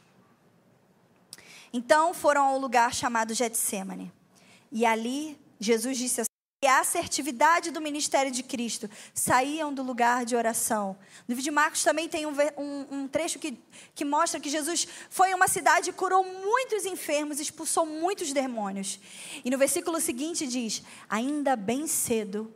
Então 1.73 2.12
foram 2.15 2.45
ao 2.45 2.59
lugar 2.59 2.95
chamado 2.95 3.35
Getsemane. 3.35 4.12
E 4.73 4.87
ali 4.87 5.39
Jesus 5.59 5.99
disse 5.99 6.23
assim, 6.23 6.31
e 6.62 6.67
a 6.67 6.81
assertividade 6.81 7.71
do 7.71 7.81
ministério 7.81 8.31
de 8.31 8.43
Cristo 8.43 8.89
saíam 9.15 9.73
do 9.73 9.83
lugar 9.83 10.27
de 10.27 10.37
oração. 10.37 10.95
No 11.27 11.33
livro 11.33 11.43
de 11.43 11.50
Marcos 11.50 11.83
também 11.83 12.07
tem 12.07 12.27
um, 12.27 12.35
um, 12.59 12.87
um, 12.91 13.09
trecho 13.09 13.39
que, 13.39 13.59
que 13.95 14.05
mostra 14.05 14.39
que 14.39 14.50
Jesus 14.50 14.87
foi 15.09 15.31
em 15.31 15.35
uma 15.35 15.49
cidade 15.49 15.89
e 15.89 15.93
curou 15.95 16.23
muitos 16.23 16.85
enfermos, 16.85 17.41
expulsou 17.41 17.87
muitos 17.87 18.35
demônios. 18.35 19.00
E 19.43 19.49
no 19.49 19.57
versículo 19.57 19.99
seguinte 20.03 20.47
diz: 20.47 20.83
Ainda 21.09 21.57
bem 21.57 21.87
cedo, 21.87 22.55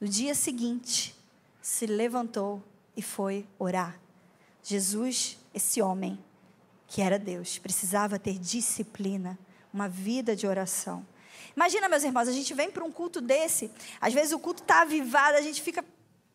no 0.00 0.06
dia 0.06 0.36
seguinte, 0.36 1.12
se 1.62 1.86
levantou 1.86 2.62
e 2.96 3.00
foi 3.00 3.46
orar. 3.58 3.98
Jesus, 4.62 5.38
esse 5.54 5.80
homem, 5.80 6.18
que 6.88 7.00
era 7.00 7.18
Deus, 7.18 7.58
precisava 7.58 8.18
ter 8.18 8.36
disciplina, 8.38 9.38
uma 9.72 9.88
vida 9.88 10.36
de 10.36 10.46
oração. 10.46 11.06
Imagina, 11.56 11.88
meus 11.88 12.04
irmãos, 12.04 12.28
a 12.28 12.32
gente 12.32 12.52
vem 12.52 12.70
para 12.70 12.84
um 12.84 12.90
culto 12.90 13.20
desse, 13.20 13.70
às 14.00 14.12
vezes 14.12 14.32
o 14.32 14.38
culto 14.38 14.62
está 14.62 14.82
avivado, 14.82 15.38
a 15.38 15.40
gente 15.40 15.62
fica 15.62 15.84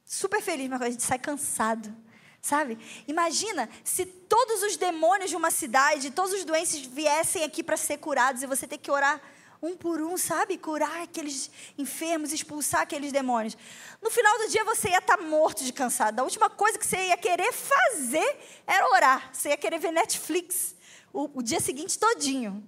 super 0.05 0.41
feliz, 0.41 0.69
mas 0.69 0.81
a 0.81 0.89
gente 0.89 1.03
sai 1.03 1.19
cansado. 1.19 1.93
Sabe? 2.41 2.77
Imagina 3.07 3.67
se 3.83 4.05
todos 4.05 4.63
os 4.63 4.77
demônios 4.77 5.29
de 5.29 5.35
uma 5.35 5.51
cidade, 5.51 6.11
todos 6.11 6.33
os 6.33 6.45
doentes 6.45 6.79
viessem 6.79 7.43
aqui 7.43 7.61
para 7.61 7.75
ser 7.75 7.97
curados 7.97 8.41
e 8.41 8.47
você 8.47 8.65
ter 8.65 8.77
que 8.77 8.89
orar 8.89 9.21
um 9.61 9.75
por 9.75 10.01
um, 10.01 10.17
sabe? 10.17 10.57
Curar 10.57 11.03
aqueles 11.03 11.49
enfermos, 11.77 12.31
expulsar 12.31 12.81
aqueles 12.81 13.11
demônios. 13.11 13.57
No 14.01 14.09
final 14.09 14.37
do 14.37 14.49
dia 14.49 14.63
você 14.63 14.89
ia 14.89 14.99
estar 14.99 15.17
morto 15.17 15.63
de 15.63 15.73
cansado. 15.73 16.19
A 16.19 16.23
última 16.23 16.49
coisa 16.49 16.77
que 16.77 16.85
você 16.85 17.07
ia 17.07 17.17
querer 17.17 17.51
fazer 17.51 18.39
era 18.65 18.87
orar. 18.89 19.29
Você 19.33 19.49
ia 19.49 19.57
querer 19.57 19.79
ver 19.79 19.91
Netflix 19.91 20.75
o, 21.13 21.39
o 21.39 21.41
dia 21.41 21.59
seguinte 21.59 21.97
todinho. 21.97 22.63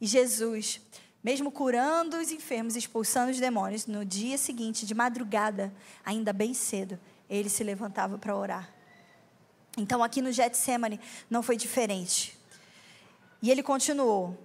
E 0.00 0.06
Jesus, 0.06 0.80
mesmo 1.24 1.50
curando 1.50 2.18
os 2.18 2.30
enfermos, 2.30 2.76
expulsando 2.76 3.30
os 3.30 3.40
demônios, 3.40 3.86
no 3.86 4.04
dia 4.04 4.36
seguinte, 4.36 4.84
de 4.84 4.94
madrugada, 4.94 5.74
ainda 6.04 6.32
bem 6.32 6.52
cedo, 6.52 6.98
ele 7.28 7.48
se 7.48 7.64
levantava 7.64 8.18
para 8.18 8.36
orar. 8.36 8.72
Então 9.76 10.02
aqui 10.02 10.22
no 10.22 10.32
Getsemane 10.32 11.00
não 11.28 11.42
foi 11.42 11.56
diferente. 11.56 12.38
E 13.42 13.50
ele 13.50 13.62
continuou: 13.62 14.36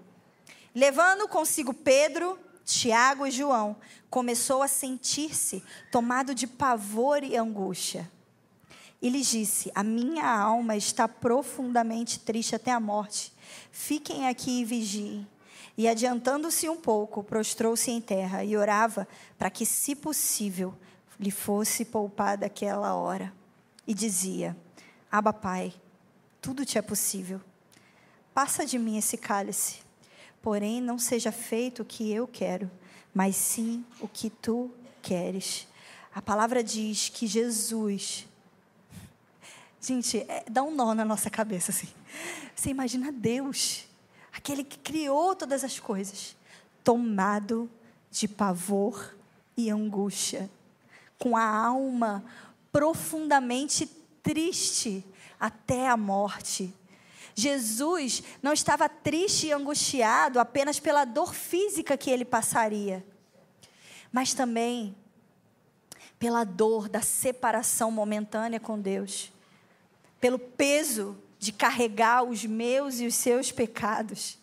Levando 0.73 1.27
consigo 1.27 1.73
Pedro, 1.73 2.39
Tiago 2.63 3.27
e 3.27 3.31
João, 3.31 3.75
começou 4.09 4.61
a 4.61 4.67
sentir-se 4.67 5.63
tomado 5.91 6.33
de 6.33 6.47
pavor 6.47 7.23
e 7.23 7.35
angústia. 7.35 8.09
E 9.01 9.09
lhes 9.09 9.27
disse: 9.27 9.71
A 9.75 9.83
minha 9.83 10.25
alma 10.25 10.75
está 10.75 11.07
profundamente 11.07 12.19
triste 12.19 12.55
até 12.55 12.71
a 12.71 12.79
morte. 12.79 13.33
Fiquem 13.71 14.27
aqui 14.27 14.61
e 14.61 14.65
vigiem. 14.65 15.27
E 15.77 15.87
adiantando-se 15.87 16.69
um 16.69 16.77
pouco, 16.77 17.23
prostrou-se 17.23 17.89
em 17.89 17.99
terra 17.99 18.43
e 18.43 18.55
orava 18.55 19.07
para 19.37 19.49
que, 19.49 19.65
se 19.65 19.95
possível, 19.95 20.73
lhe 21.19 21.31
fosse 21.31 21.83
poupada 21.83 22.45
aquela 22.45 22.93
hora. 22.93 23.33
E 23.87 23.93
dizia: 23.93 24.55
Aba, 25.11 25.33
Pai, 25.33 25.73
tudo 26.41 26.65
te 26.65 26.77
é 26.77 26.81
possível. 26.81 27.41
Passa 28.33 28.65
de 28.65 28.77
mim 28.77 28.97
esse 28.97 29.17
cálice. 29.17 29.90
Porém, 30.41 30.81
não 30.81 30.97
seja 30.97 31.31
feito 31.31 31.81
o 31.81 31.85
que 31.85 32.11
eu 32.11 32.27
quero, 32.27 32.69
mas 33.13 33.35
sim 33.35 33.85
o 33.99 34.07
que 34.07 34.29
tu 34.29 34.71
queres. 35.01 35.67
A 36.13 36.21
palavra 36.21 36.63
diz 36.63 37.09
que 37.09 37.27
Jesus. 37.27 38.27
Gente, 39.79 40.19
é, 40.27 40.43
dá 40.49 40.63
um 40.63 40.73
nó 40.73 40.93
na 40.93 41.05
nossa 41.05 41.29
cabeça 41.29 41.71
assim. 41.71 41.87
Você 42.55 42.69
imagina 42.69 43.11
Deus, 43.11 43.85
aquele 44.31 44.63
que 44.63 44.77
criou 44.77 45.35
todas 45.35 45.63
as 45.63 45.79
coisas, 45.79 46.35
tomado 46.83 47.69
de 48.11 48.27
pavor 48.27 49.15
e 49.55 49.69
angústia, 49.69 50.49
com 51.17 51.37
a 51.37 51.45
alma 51.45 52.23
profundamente 52.71 53.85
triste 54.21 55.03
até 55.39 55.87
a 55.87 55.97
morte. 55.97 56.73
Jesus 57.35 58.23
não 58.41 58.53
estava 58.53 58.89
triste 58.89 59.47
e 59.47 59.51
angustiado 59.51 60.39
apenas 60.39 60.79
pela 60.79 61.05
dor 61.05 61.33
física 61.33 61.97
que 61.97 62.09
ele 62.09 62.25
passaria, 62.25 63.05
mas 64.11 64.33
também 64.33 64.95
pela 66.19 66.43
dor 66.43 66.87
da 66.87 67.01
separação 67.01 67.89
momentânea 67.89 68.59
com 68.59 68.79
Deus, 68.79 69.31
pelo 70.19 70.37
peso 70.37 71.17
de 71.39 71.51
carregar 71.51 72.23
os 72.23 72.45
meus 72.45 72.99
e 72.99 73.07
os 73.07 73.15
seus 73.15 73.51
pecados. 73.51 74.37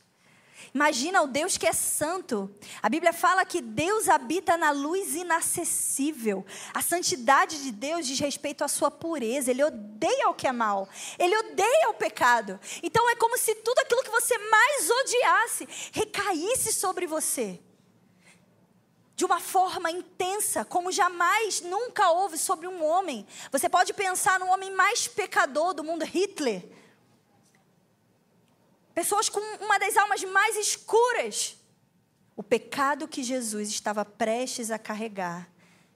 Imagina 0.75 1.23
o 1.23 1.27
Deus 1.27 1.57
que 1.57 1.67
é 1.67 1.73
santo. 1.73 2.51
A 2.83 2.89
Bíblia 2.89 3.13
fala 3.13 3.45
que 3.45 3.61
Deus 3.61 4.09
habita 4.09 4.57
na 4.57 4.71
luz 4.71 5.15
inacessível. 5.15 6.45
A 6.75 6.83
santidade 6.83 7.63
de 7.63 7.73
Deus 7.73 8.07
diz 8.07 8.19
respeito 8.19 8.63
à 8.63 8.69
sua 8.69 8.91
pureza. 8.91 9.51
Ele 9.51 9.65
odeia 9.65 10.29
o 10.29 10.35
que 10.35 10.47
é 10.47 10.53
mal. 10.53 10.89
Ele 11.19 11.37
odeia 11.37 11.89
o 11.91 11.95
pecado. 11.95 12.61
Então 12.83 13.09
é 13.09 13.17
como 13.17 13.39
se 13.39 13.55
tudo 13.57 13.79
aquilo 13.79 14.03
que 14.03 14.11
você 14.11 14.37
mais 14.37 14.91
odiasse 14.91 15.69
recaísse 15.93 16.73
sobre 16.73 17.07
você. 17.07 17.61
De 19.17 19.25
uma 19.25 19.41
forma 19.41 19.91
intensa, 19.91 20.65
como 20.65 20.93
jamais 20.93 21.61
nunca 21.61 22.11
houve 22.11 22.39
sobre 22.39 22.69
um 22.69 22.85
homem. 22.85 23.27
Você 23.51 23.69
pode 23.69 23.93
pensar 23.93 24.39
no 24.39 24.47
homem 24.47 24.71
mais 24.71 25.09
pecador 25.09 25.75
do 25.75 25.83
mundo, 25.83 26.05
Hitler 26.05 26.78
pessoas 28.99 29.29
com 29.29 29.39
uma 29.65 29.79
das 29.79 29.97
almas 29.97 30.25
mais 30.25 30.57
escuras. 30.57 31.57
O 32.35 32.43
pecado 32.43 33.07
que 33.07 33.23
Jesus 33.23 33.69
estava 33.69 34.05
prestes 34.05 34.73
a 34.73 34.79
carregar 34.79 35.49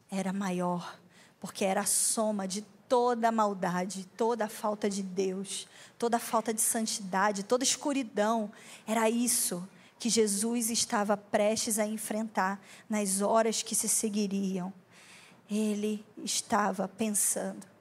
era 0.09 0.32
maior, 0.32 1.00
porque 1.40 1.64
era 1.64 1.80
a 1.80 1.85
soma 1.85 2.47
de 2.47 2.62
toda 2.88 3.26
a 3.26 3.32
maldade, 3.32 4.09
toda 4.16 4.44
a 4.44 4.49
falta 4.49 4.88
de 4.88 5.02
Deus, 5.02 5.66
toda 5.99 6.18
a 6.18 6.21
falta 6.21 6.54
de 6.54 6.61
santidade, 6.61 7.42
toda 7.42 7.64
a 7.64 7.66
escuridão. 7.66 8.52
Era 8.87 9.11
isso 9.11 9.68
que 9.99 10.09
Jesus 10.09 10.71
estava 10.71 11.16
prestes 11.16 11.80
a 11.80 11.85
enfrentar 11.85 12.62
nas 12.88 13.21
horas 13.21 13.64
que 13.64 13.75
se 13.75 13.88
seguiriam. 13.88 14.73
Ele 15.50 16.04
estava 16.23 16.87
pensando 16.87 17.72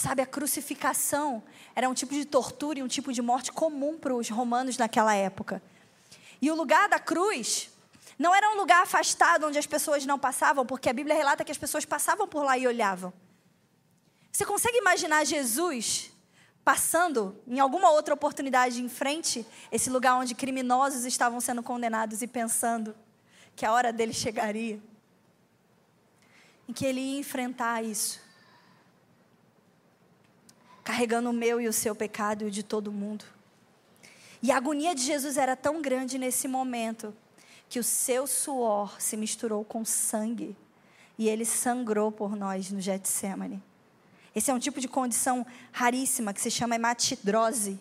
Sabe, 0.00 0.22
a 0.22 0.26
crucificação 0.26 1.42
era 1.76 1.86
um 1.86 1.92
tipo 1.92 2.14
de 2.14 2.24
tortura 2.24 2.78
e 2.78 2.82
um 2.82 2.88
tipo 2.88 3.12
de 3.12 3.20
morte 3.20 3.52
comum 3.52 3.98
para 3.98 4.14
os 4.14 4.30
romanos 4.30 4.78
naquela 4.78 5.14
época. 5.14 5.62
E 6.40 6.50
o 6.50 6.54
lugar 6.54 6.88
da 6.88 6.98
cruz 6.98 7.68
não 8.18 8.34
era 8.34 8.50
um 8.50 8.56
lugar 8.56 8.82
afastado 8.82 9.46
onde 9.46 9.58
as 9.58 9.66
pessoas 9.66 10.06
não 10.06 10.18
passavam, 10.18 10.64
porque 10.64 10.88
a 10.88 10.94
Bíblia 10.94 11.14
relata 11.14 11.44
que 11.44 11.52
as 11.52 11.58
pessoas 11.58 11.84
passavam 11.84 12.26
por 12.26 12.42
lá 12.42 12.56
e 12.56 12.66
olhavam. 12.66 13.12
Você 14.32 14.46
consegue 14.46 14.78
imaginar 14.78 15.26
Jesus 15.26 16.10
passando 16.64 17.38
em 17.46 17.60
alguma 17.60 17.90
outra 17.90 18.14
oportunidade 18.14 18.80
em 18.80 18.88
frente 18.88 19.46
esse 19.70 19.90
lugar 19.90 20.14
onde 20.14 20.34
criminosos 20.34 21.04
estavam 21.04 21.42
sendo 21.42 21.62
condenados 21.62 22.22
e 22.22 22.26
pensando 22.26 22.96
que 23.54 23.66
a 23.66 23.72
hora 23.72 23.92
dele 23.92 24.14
chegaria? 24.14 24.80
Em 26.66 26.72
que 26.72 26.86
ele 26.86 27.00
ia 27.00 27.20
enfrentar 27.20 27.84
isso 27.84 28.29
carregando 30.90 31.30
o 31.30 31.32
meu 31.32 31.60
e 31.60 31.68
o 31.68 31.72
seu 31.72 31.94
pecado 31.94 32.42
e 32.42 32.48
o 32.48 32.50
de 32.50 32.64
todo 32.64 32.90
mundo. 32.90 33.24
E 34.42 34.50
a 34.50 34.56
agonia 34.56 34.92
de 34.92 35.02
Jesus 35.02 35.36
era 35.36 35.54
tão 35.54 35.80
grande 35.80 36.18
nesse 36.18 36.48
momento 36.48 37.14
que 37.68 37.78
o 37.78 37.84
seu 37.84 38.26
suor 38.26 39.00
se 39.00 39.16
misturou 39.16 39.64
com 39.64 39.84
sangue 39.84 40.56
e 41.16 41.28
ele 41.28 41.44
sangrou 41.44 42.10
por 42.10 42.34
nós 42.34 42.72
no 42.72 42.80
Getsemane. 42.80 43.62
Esse 44.34 44.50
é 44.50 44.54
um 44.54 44.58
tipo 44.58 44.80
de 44.80 44.88
condição 44.88 45.46
raríssima 45.70 46.32
que 46.34 46.40
se 46.40 46.50
chama 46.50 46.74
hematidrose, 46.74 47.78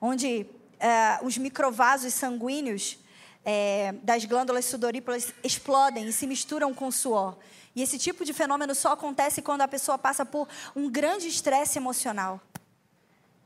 onde 0.00 0.46
eh, 0.80 1.18
os 1.22 1.36
microvasos 1.36 2.14
sanguíneos 2.14 2.98
é, 3.44 3.92
das 4.02 4.24
glândulas 4.24 4.64
sudoríparas 4.64 5.34
explodem 5.44 6.08
e 6.08 6.12
se 6.14 6.26
misturam 6.26 6.72
com 6.72 6.86
o 6.86 6.92
suor. 6.92 7.36
E 7.74 7.82
esse 7.82 7.98
tipo 7.98 8.24
de 8.24 8.32
fenômeno 8.32 8.74
só 8.74 8.92
acontece 8.92 9.40
quando 9.40 9.62
a 9.62 9.68
pessoa 9.68 9.96
passa 9.96 10.24
por 10.26 10.46
um 10.76 10.90
grande 10.90 11.26
estresse 11.26 11.78
emocional. 11.78 12.40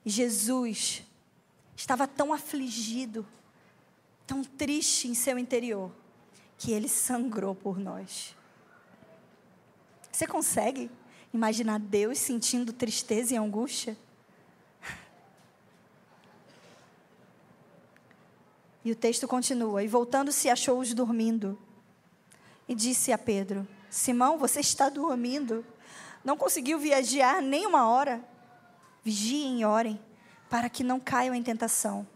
Jesus 0.04 1.02
estava 1.76 2.09
tão 2.09 2.33
afligido, 2.33 3.26
tão 4.26 4.42
triste 4.42 5.09
em 5.09 5.14
seu 5.14 5.38
interior, 5.38 5.92
que 6.59 6.73
ele 6.73 6.88
sangrou 6.88 7.54
por 7.54 7.78
nós. 7.78 8.35
Você 10.11 10.26
consegue 10.26 10.90
imaginar 11.33 11.78
Deus 11.78 12.18
sentindo 12.18 12.73
tristeza 12.73 13.35
e 13.35 13.37
angústia? 13.37 13.97
E 18.85 18.90
o 18.90 18.97
texto 18.97 19.28
continua: 19.28 19.83
E 19.83 19.88
voltando-se, 19.88 20.49
achou-os 20.49 20.95
dormindo. 20.95 21.59
E 22.68 22.75
disse 22.75 23.12
a 23.12 23.18
Pedro: 23.18 23.66
Simão, 23.97 24.37
você 24.37 24.61
está 24.61 24.91
dormindo? 24.91 25.65
Não 26.23 26.37
conseguiu 26.37 26.79
viajar 26.79 27.41
nem 27.41 27.65
uma 27.65 27.88
hora? 27.88 28.23
Vigiem 29.03 29.61
e 29.61 29.65
orem, 29.65 29.99
para 30.50 30.69
que 30.69 30.85
não 30.85 31.00
caiam 31.00 31.35
em 31.35 31.43
tentação. 31.43 32.07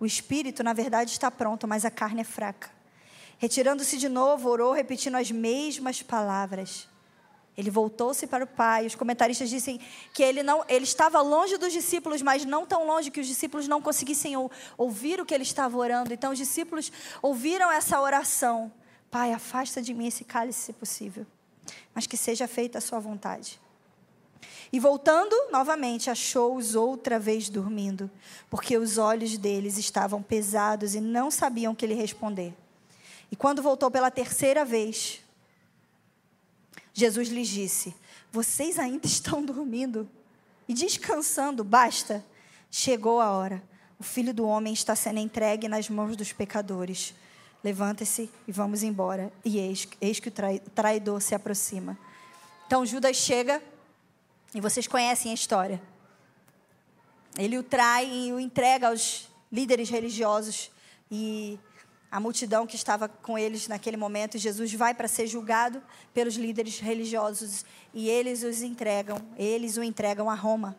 O 0.00 0.04
espírito, 0.04 0.64
na 0.64 0.72
verdade, 0.72 1.12
está 1.12 1.30
pronto, 1.30 1.68
mas 1.68 1.84
a 1.84 1.92
carne 1.92 2.22
é 2.22 2.24
fraca. 2.24 2.68
Retirando-se 3.38 3.98
de 3.98 4.08
novo, 4.08 4.48
orou, 4.48 4.72
repetindo 4.72 5.14
as 5.14 5.30
mesmas 5.30 6.02
palavras. 6.02 6.88
Ele 7.56 7.70
voltou-se 7.70 8.26
para 8.26 8.42
o 8.42 8.46
pai. 8.46 8.86
Os 8.86 8.96
comentaristas 8.96 9.48
dizem 9.48 9.80
que 10.12 10.24
ele 10.24 10.42
não, 10.42 10.64
ele 10.68 10.84
estava 10.84 11.20
longe 11.20 11.56
dos 11.56 11.72
discípulos, 11.72 12.20
mas 12.20 12.44
não 12.44 12.66
tão 12.66 12.84
longe 12.84 13.12
que 13.12 13.20
os 13.20 13.26
discípulos 13.28 13.68
não 13.68 13.80
conseguissem 13.80 14.34
ouvir 14.76 15.20
o 15.20 15.24
que 15.24 15.32
ele 15.32 15.44
estava 15.44 15.76
orando. 15.76 16.12
Então 16.12 16.32
os 16.32 16.38
discípulos 16.38 16.90
ouviram 17.22 17.70
essa 17.70 18.00
oração. 18.00 18.72
Pai, 19.10 19.32
afasta 19.32 19.80
de 19.80 19.94
mim 19.94 20.06
esse 20.06 20.24
cálice, 20.24 20.60
se 20.60 20.72
possível, 20.72 21.26
mas 21.94 22.06
que 22.06 22.16
seja 22.16 22.46
feita 22.46 22.78
a 22.78 22.80
sua 22.80 22.98
vontade. 22.98 23.60
E 24.72 24.78
voltando 24.78 25.34
novamente, 25.50 26.10
achou-os 26.10 26.74
outra 26.74 27.18
vez 27.18 27.48
dormindo, 27.48 28.10
porque 28.50 28.76
os 28.76 28.98
olhos 28.98 29.38
deles 29.38 29.78
estavam 29.78 30.22
pesados 30.22 30.94
e 30.94 31.00
não 31.00 31.30
sabiam 31.30 31.74
que 31.74 31.86
lhe 31.86 31.94
responder. 31.94 32.54
E 33.30 33.36
quando 33.36 33.62
voltou 33.62 33.90
pela 33.90 34.10
terceira 34.10 34.64
vez, 34.64 35.20
Jesus 36.92 37.28
lhes 37.28 37.48
disse: 37.48 37.94
Vocês 38.30 38.78
ainda 38.78 39.06
estão 39.08 39.42
dormindo 39.42 40.08
e 40.68 40.74
descansando, 40.74 41.64
basta. 41.64 42.24
Chegou 42.70 43.20
a 43.20 43.30
hora. 43.30 43.62
O 43.98 44.02
filho 44.02 44.34
do 44.34 44.46
homem 44.46 44.72
está 44.72 44.94
sendo 44.94 45.18
entregue 45.18 45.66
nas 45.66 45.88
mãos 45.88 46.14
dos 46.14 46.32
pecadores. 46.32 47.14
Levanta-se 47.62 48.30
e 48.46 48.52
vamos 48.52 48.82
embora. 48.82 49.32
E 49.44 49.58
eis, 49.58 49.88
eis 50.00 50.20
que 50.20 50.28
o 50.28 50.32
traidor 50.74 51.20
se 51.20 51.34
aproxima. 51.34 51.98
Então 52.66 52.84
Judas 52.84 53.16
chega, 53.16 53.62
e 54.54 54.60
vocês 54.60 54.86
conhecem 54.86 55.30
a 55.30 55.34
história. 55.34 55.80
Ele 57.36 57.58
o 57.58 57.62
trai 57.62 58.10
e 58.10 58.32
o 58.32 58.40
entrega 58.40 58.88
aos 58.88 59.28
líderes 59.52 59.90
religiosos. 59.90 60.70
E 61.10 61.58
a 62.10 62.18
multidão 62.18 62.66
que 62.66 62.76
estava 62.76 63.08
com 63.08 63.38
eles 63.38 63.68
naquele 63.68 63.96
momento, 63.96 64.38
Jesus 64.38 64.72
vai 64.72 64.94
para 64.94 65.06
ser 65.06 65.26
julgado 65.26 65.82
pelos 66.14 66.36
líderes 66.36 66.80
religiosos 66.80 67.64
e 67.92 68.08
eles 68.08 68.42
os 68.42 68.62
entregam, 68.62 69.18
eles 69.36 69.76
o 69.76 69.82
entregam 69.82 70.30
a 70.30 70.34
Roma. 70.34 70.76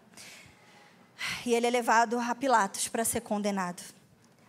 E 1.45 1.53
ele 1.53 1.67
é 1.67 1.69
levado 1.69 2.17
a 2.17 2.33
Pilatos 2.33 2.87
para 2.87 3.05
ser 3.05 3.21
condenado. 3.21 3.83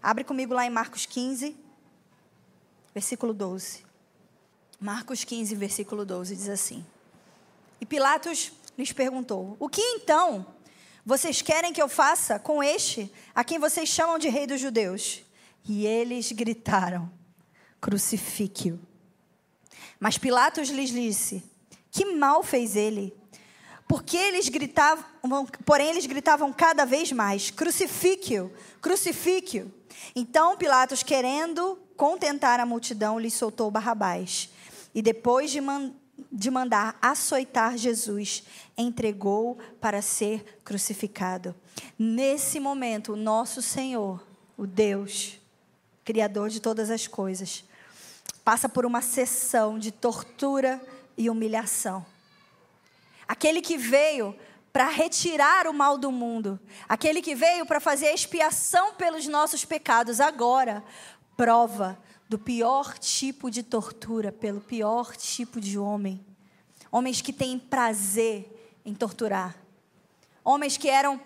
Abre 0.03 0.25
comigo 0.25 0.55
lá 0.55 0.65
em 0.65 0.71
Marcos 0.71 1.05
15, 1.05 1.55
versículo 2.95 3.33
12. 3.33 3.85
Marcos 4.81 5.25
15, 5.25 5.55
versículo 5.55 6.05
12 6.05 6.35
diz 6.37 6.49
assim: 6.49 6.85
E 7.81 7.87
Pilatos 7.87 8.53
lhes 8.77 8.93
perguntou: 8.93 9.57
O 9.59 9.69
que 9.69 9.81
então 9.81 10.47
vocês 11.05 11.43
querem 11.43 11.73
que 11.73 11.83
eu 11.83 11.89
faça 11.89 12.39
com 12.39 12.63
este, 12.63 13.13
a 13.35 13.45
quem 13.45 13.59
vocês 13.59 13.89
chamam 13.89 14.19
de 14.19 14.29
rei 14.29 14.47
dos 14.47 14.61
judeus? 14.61 15.23
E 15.69 15.87
eles 15.87 16.33
gritaram: 16.33 17.11
Crucifique-o. 17.81 18.81
Mas 19.99 20.17
Pilatos 20.17 20.71
lhes 20.71 20.91
disse: 20.91 21.45
Que 21.91 22.07
mal 22.07 22.43
fez 22.43 22.75
ele? 22.75 23.15
Porque 23.87 24.17
eles 24.17 24.49
gritavam, 24.49 25.05
porém 25.67 25.89
eles 25.89 26.07
gritavam 26.07 26.53
cada 26.53 26.85
vez 26.85 27.13
mais: 27.13 27.51
Crucifique-o, 27.51 28.51
crucifique-o. 28.81 29.71
Então 30.17 30.57
Pilatos, 30.57 31.03
querendo 31.03 31.79
contentar 32.01 32.59
a 32.59 32.65
multidão, 32.65 33.19
lhe 33.19 33.31
soltou 33.31 33.71
Barrabás. 33.71 34.49
E 34.95 35.03
depois 35.03 35.51
de, 35.51 35.61
man 35.61 35.93
de 36.33 36.51
mandar 36.51 36.97
açoitar 37.03 37.77
Jesus, 37.77 38.43
entregou 38.75 39.59
para 39.83 40.01
ser 40.01 40.61
crucificado. 40.65 41.55
Nesse 41.99 42.59
momento, 42.59 43.13
o 43.13 43.17
nosso 43.17 43.61
Senhor, 43.61 44.27
o 44.57 44.67
Deus, 44.67 45.39
Criador 46.03 46.49
de 46.49 46.59
todas 46.59 46.91
as 46.91 47.07
coisas, 47.07 47.65
passa 48.43 48.67
por 48.67 48.87
uma 48.87 49.03
sessão 49.03 49.79
de 49.79 49.93
tortura 49.93 50.81
e 51.19 51.29
humilhação. 51.29 52.07
Aquele 53.29 53.61
que 53.61 53.77
veio 53.77 54.35
para 54.73 54.89
retirar 54.89 55.67
o 55.67 55.75
mal 55.75 55.99
do 55.99 56.11
mundo, 56.11 56.59
aquele 56.89 57.21
que 57.21 57.35
veio 57.35 57.67
para 57.67 57.79
fazer 57.79 58.07
expiação 58.07 58.95
pelos 58.95 59.27
nossos 59.27 59.67
pecados, 59.67 60.19
agora 60.19 60.83
prova 61.41 61.99
do 62.29 62.39
pior 62.39 62.99
tipo 62.99 63.51
de 63.51 63.63
tortura, 63.63 64.31
pelo 64.31 64.61
pior 64.61 65.17
tipo 65.17 65.59
de 65.59 65.79
homem. 65.79 66.23
Homens 66.93 67.23
que 67.23 67.33
têm 67.33 67.59
prazer 67.59 68.79
em 68.85 68.93
torturar. 68.93 69.57
Homens 70.45 70.77
que 70.77 70.91
eram 70.91 71.19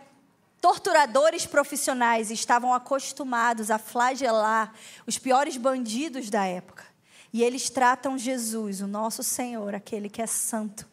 torturadores 0.60 1.46
profissionais 1.46 2.30
e 2.30 2.34
estavam 2.34 2.72
acostumados 2.72 3.72
a 3.72 3.78
flagelar 3.78 4.72
os 5.04 5.18
piores 5.18 5.56
bandidos 5.56 6.30
da 6.30 6.44
época. 6.44 6.84
E 7.32 7.42
eles 7.42 7.68
tratam 7.68 8.16
Jesus, 8.16 8.82
o 8.82 8.86
nosso 8.86 9.20
Senhor, 9.24 9.74
aquele 9.74 10.08
que 10.08 10.22
é 10.22 10.28
santo, 10.28 10.88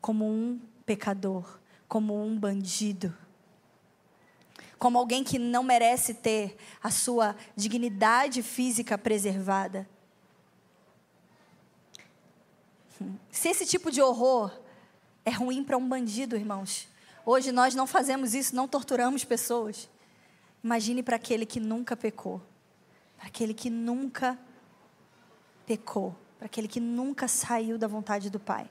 como 0.00 0.24
um 0.24 0.60
pecador, 0.86 1.58
como 1.88 2.24
um 2.24 2.38
bandido 2.38 3.12
como 4.80 4.96
alguém 4.96 5.22
que 5.22 5.38
não 5.38 5.62
merece 5.62 6.14
ter 6.14 6.56
a 6.82 6.90
sua 6.90 7.36
dignidade 7.54 8.42
física 8.42 8.96
preservada. 8.96 9.86
Se 13.30 13.50
esse 13.50 13.66
tipo 13.66 13.90
de 13.90 14.00
horror 14.00 14.50
é 15.22 15.30
ruim 15.30 15.62
para 15.62 15.76
um 15.76 15.86
bandido, 15.86 16.34
irmãos, 16.34 16.88
hoje 17.26 17.52
nós 17.52 17.74
não 17.74 17.86
fazemos 17.86 18.34
isso, 18.34 18.56
não 18.56 18.66
torturamos 18.66 19.22
pessoas. 19.22 19.86
Imagine 20.64 21.02
para 21.02 21.16
aquele 21.16 21.44
que 21.44 21.60
nunca 21.60 21.94
pecou, 21.94 22.40
para 23.18 23.26
aquele 23.26 23.52
que 23.52 23.68
nunca 23.68 24.38
pecou, 25.66 26.16
para 26.38 26.46
aquele 26.46 26.66
que 26.66 26.80
nunca 26.80 27.28
saiu 27.28 27.76
da 27.76 27.86
vontade 27.86 28.30
do 28.30 28.40
Pai. 28.40 28.66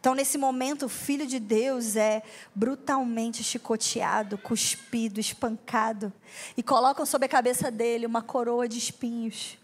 Então, 0.00 0.14
nesse 0.14 0.38
momento, 0.38 0.86
o 0.86 0.88
filho 0.88 1.26
de 1.26 1.40
Deus 1.40 1.96
é 1.96 2.22
brutalmente 2.54 3.42
chicoteado, 3.42 4.38
cuspido, 4.38 5.18
espancado, 5.18 6.12
e 6.56 6.62
colocam 6.62 7.04
sobre 7.04 7.26
a 7.26 7.28
cabeça 7.28 7.70
dele 7.70 8.06
uma 8.06 8.22
coroa 8.22 8.68
de 8.68 8.78
espinhos. 8.78 9.58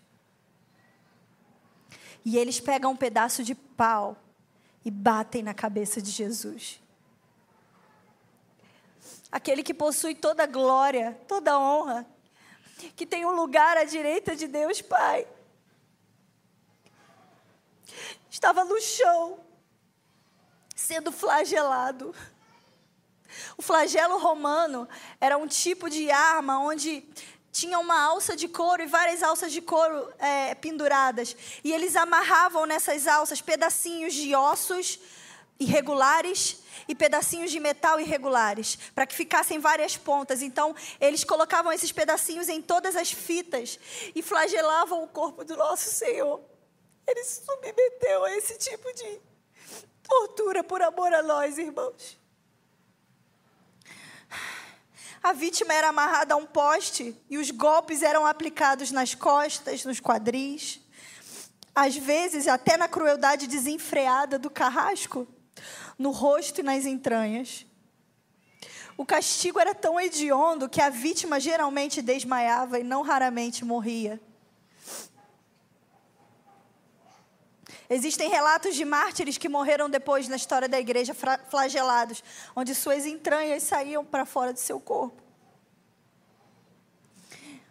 E 2.25 2.39
eles 2.39 2.59
pegam 2.59 2.93
um 2.93 2.97
pedaço 2.97 3.45
de 3.45 3.55
pau 3.55 4.17
e 4.85 4.91
batem 4.91 5.43
na 5.43 5.55
cabeça 5.55 6.01
de 6.01 6.11
Jesus. 6.11 6.81
Aquele 9.31 9.63
que 9.63 9.75
possui 9.75 10.15
toda 10.15 10.45
a 10.45 10.47
glória, 10.47 11.19
toda 11.29 11.53
a 11.53 11.59
honra, 11.59 12.07
que 12.97 13.07
tem 13.07 13.27
um 13.27 13.33
lugar 13.33 13.77
à 13.77 13.85
direita 13.85 14.35
de 14.35 14.47
Deus, 14.47 14.81
Pai. 14.81 15.27
Estava 18.31 18.65
no 18.65 18.81
chão, 18.81 19.39
sendo 20.75 21.13
flagelado. 21.13 22.15
O 23.57 23.63
flagelo 23.63 24.19
romano 24.19 24.89
era 25.21 25.37
um 25.37 25.47
tipo 25.47 25.89
de 25.89 26.11
arma 26.11 26.61
onde 26.61 27.05
tinha 27.51 27.79
uma 27.79 28.01
alça 28.03 28.37
de 28.37 28.49
couro 28.49 28.83
e 28.83 28.87
várias 28.87 29.23
alças 29.23 29.53
de 29.53 29.63
couro 29.63 30.13
é, 30.19 30.55
penduradas. 30.57 31.37
E 31.63 31.73
eles 31.73 31.95
amarravam 31.95 32.67
nessas 32.67 33.07
alças 33.07 33.41
pedacinhos 33.41 34.13
de 34.13 34.35
ossos 34.35 34.99
irregulares 35.59 36.59
e 36.89 36.95
pedacinhos 36.95 37.53
de 37.53 37.61
metal 37.61 38.01
irregulares, 38.01 38.77
para 38.93 39.07
que 39.07 39.15
ficassem 39.15 39.61
várias 39.61 39.97
pontas. 39.97 40.43
Então, 40.43 40.75
eles 41.01 41.23
colocavam 41.23 41.73
esses 41.73 41.93
pedacinhos 41.93 42.49
em 42.49 42.61
todas 42.61 42.97
as 42.97 43.13
fitas 43.13 43.79
e 44.15 44.21
flagelavam 44.21 45.05
o 45.05 45.09
corpo 45.09 45.45
do 45.45 45.57
nosso 45.57 45.89
Senhor. 45.91 46.41
Ele 47.07 47.23
se 47.23 47.45
submeteu 47.45 48.25
a 48.25 48.37
esse 48.37 48.59
tipo 48.59 48.93
de 48.95 49.21
tortura 50.05 50.63
por 50.63 50.81
amor 50.83 51.13
a 51.13 51.23
nós, 51.23 51.59
irmãos. 51.59 52.19
A 55.23 55.33
vítima 55.33 55.73
era 55.73 55.89
amarrada 55.89 56.35
a 56.35 56.37
um 56.37 56.47
poste 56.47 57.17
e 57.31 57.39
os 57.39 57.51
golpes 57.51 58.03
eram 58.03 58.27
aplicados 58.27 58.91
nas 58.91 59.15
costas, 59.15 59.85
nos 59.85 59.99
quadris, 59.99 60.81
às 61.75 61.97
vezes 61.97 62.47
até 62.47 62.77
na 62.77 62.87
crueldade 62.87 63.47
desenfreada 63.47 64.39
do 64.39 64.51
carrasco 64.51 65.27
no 65.99 66.11
rosto 66.11 66.61
e 66.61 66.63
nas 66.63 66.85
entranhas. 66.85 67.67
O 68.97 69.05
castigo 69.05 69.59
era 69.59 69.75
tão 69.75 69.99
hediondo 69.99 70.69
que 70.69 70.81
a 70.81 70.89
vítima 70.89 71.41
geralmente 71.41 72.01
desmaiava 72.01 72.79
e 72.79 72.85
não 72.85 73.03
raramente 73.03 73.65
morria. 73.65 74.21
Existem 77.89 78.29
relatos 78.29 78.75
de 78.75 78.85
mártires 78.85 79.37
que 79.37 79.49
morreram 79.49 79.91
depois 79.91 80.29
na 80.29 80.37
história 80.37 80.69
da 80.69 80.81
igreja 80.81 81.15
flagelados, 81.49 82.23
onde 82.57 82.75
suas 82.75 83.05
entranhas 83.05 83.63
saíam 83.63 84.05
para 84.05 84.25
fora 84.25 84.53
de 84.53 84.61
seu 84.61 84.81
corpo. 84.81 85.23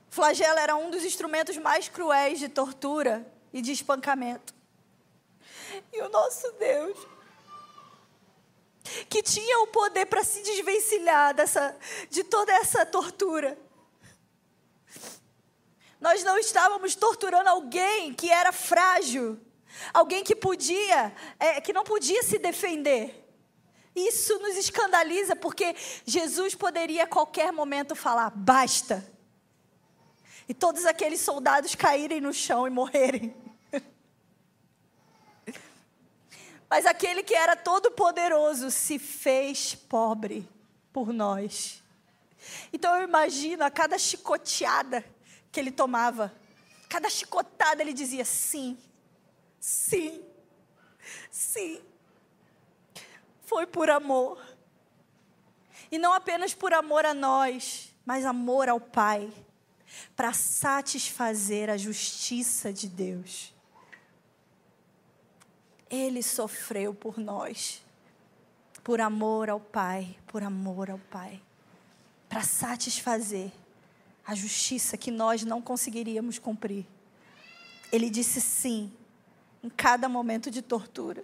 Flagelo 0.10 0.60
era 0.60 0.76
um 0.76 0.92
dos 0.92 1.04
instrumentos 1.04 1.58
mais 1.58 1.90
cruéis 1.90 2.38
de 2.38 2.48
tortura 2.48 3.26
e 3.52 3.62
de 3.62 3.72
espancamento. 3.72 4.54
E 5.92 6.02
o 6.02 6.10
nosso 6.10 6.52
Deus 6.54 7.14
que 9.10 9.24
tinha 9.24 9.60
o 9.60 9.68
poder 9.68 10.06
para 10.06 10.24
se 10.24 10.42
desvencilhar 10.44 11.34
dessa, 11.34 11.76
de 12.10 12.24
toda 12.24 12.52
essa 12.54 12.86
tortura. 12.86 13.58
Nós 16.00 16.24
não 16.24 16.38
estávamos 16.38 16.96
torturando 16.96 17.50
alguém 17.50 18.14
que 18.14 18.30
era 18.30 18.52
frágil, 18.52 19.40
alguém 19.94 20.24
que 20.24 20.36
podia, 20.36 21.14
é, 21.40 21.62
que 21.62 21.74
não 21.74 21.84
podia 21.84 22.24
se 22.24 22.38
defender. 22.38 23.24
Isso 23.96 24.40
nos 24.40 24.56
escandaliza 24.56 25.36
porque 25.36 25.76
Jesus 26.06 26.56
poderia 26.56 27.04
a 27.04 27.08
qualquer 27.08 27.52
momento 27.52 27.96
falar: 27.96 28.32
basta. 28.32 29.08
E 30.48 30.54
todos 30.54 30.86
aqueles 30.86 31.22
soldados 31.22 31.76
caírem 31.76 32.20
no 32.20 32.34
chão 32.34 32.68
e 32.68 32.70
morrerem. 32.70 33.36
Mas 36.70 36.86
aquele 36.86 37.24
que 37.24 37.34
era 37.34 37.56
todo-poderoso 37.56 38.70
se 38.72 39.00
fez 39.00 39.76
pobre 39.76 40.48
por 40.92 41.14
nós. 41.14 41.82
Então 42.74 42.96
eu 42.98 43.04
imagino 43.04 43.64
a 43.64 43.72
cada 43.72 43.98
chicoteada 43.98 45.06
que 45.52 45.60
ele 45.60 45.72
tomava, 45.72 46.34
cada 46.90 47.10
chicotada 47.10 47.82
ele 47.82 47.94
dizia 47.94 48.26
sim, 48.26 48.78
sim, 49.64 50.22
sim. 51.32 51.82
Foi 53.46 53.66
por 53.66 53.90
amor. 53.90 54.46
E 55.90 55.98
não 55.98 56.12
apenas 56.12 56.54
por 56.54 56.74
amor 56.74 57.06
a 57.06 57.14
nós, 57.14 57.96
mas 58.06 58.26
amor 58.26 58.68
ao 58.68 58.82
Pai, 58.82 59.32
para 60.18 60.34
satisfazer 60.34 61.70
a 61.70 61.78
justiça 61.78 62.74
de 62.74 62.90
Deus. 62.90 63.54
Ele 65.90 66.22
sofreu 66.22 66.94
por 66.94 67.18
nós, 67.18 67.82
por 68.84 69.00
amor 69.00 69.50
ao 69.50 69.62
Pai, 69.62 70.18
por 70.28 70.44
amor 70.44 70.90
ao 70.90 71.00
Pai, 71.00 71.42
para 72.28 72.42
satisfazer 72.42 73.50
a 74.26 74.36
justiça 74.36 74.98
que 74.98 75.10
nós 75.10 75.46
não 75.46 75.62
conseguiríamos 75.62 76.38
cumprir. 76.38 76.86
Ele 77.94 78.10
disse 78.10 78.42
sim 78.42 78.92
em 79.64 79.70
cada 79.70 80.10
momento 80.10 80.52
de 80.52 80.62
tortura. 80.62 81.24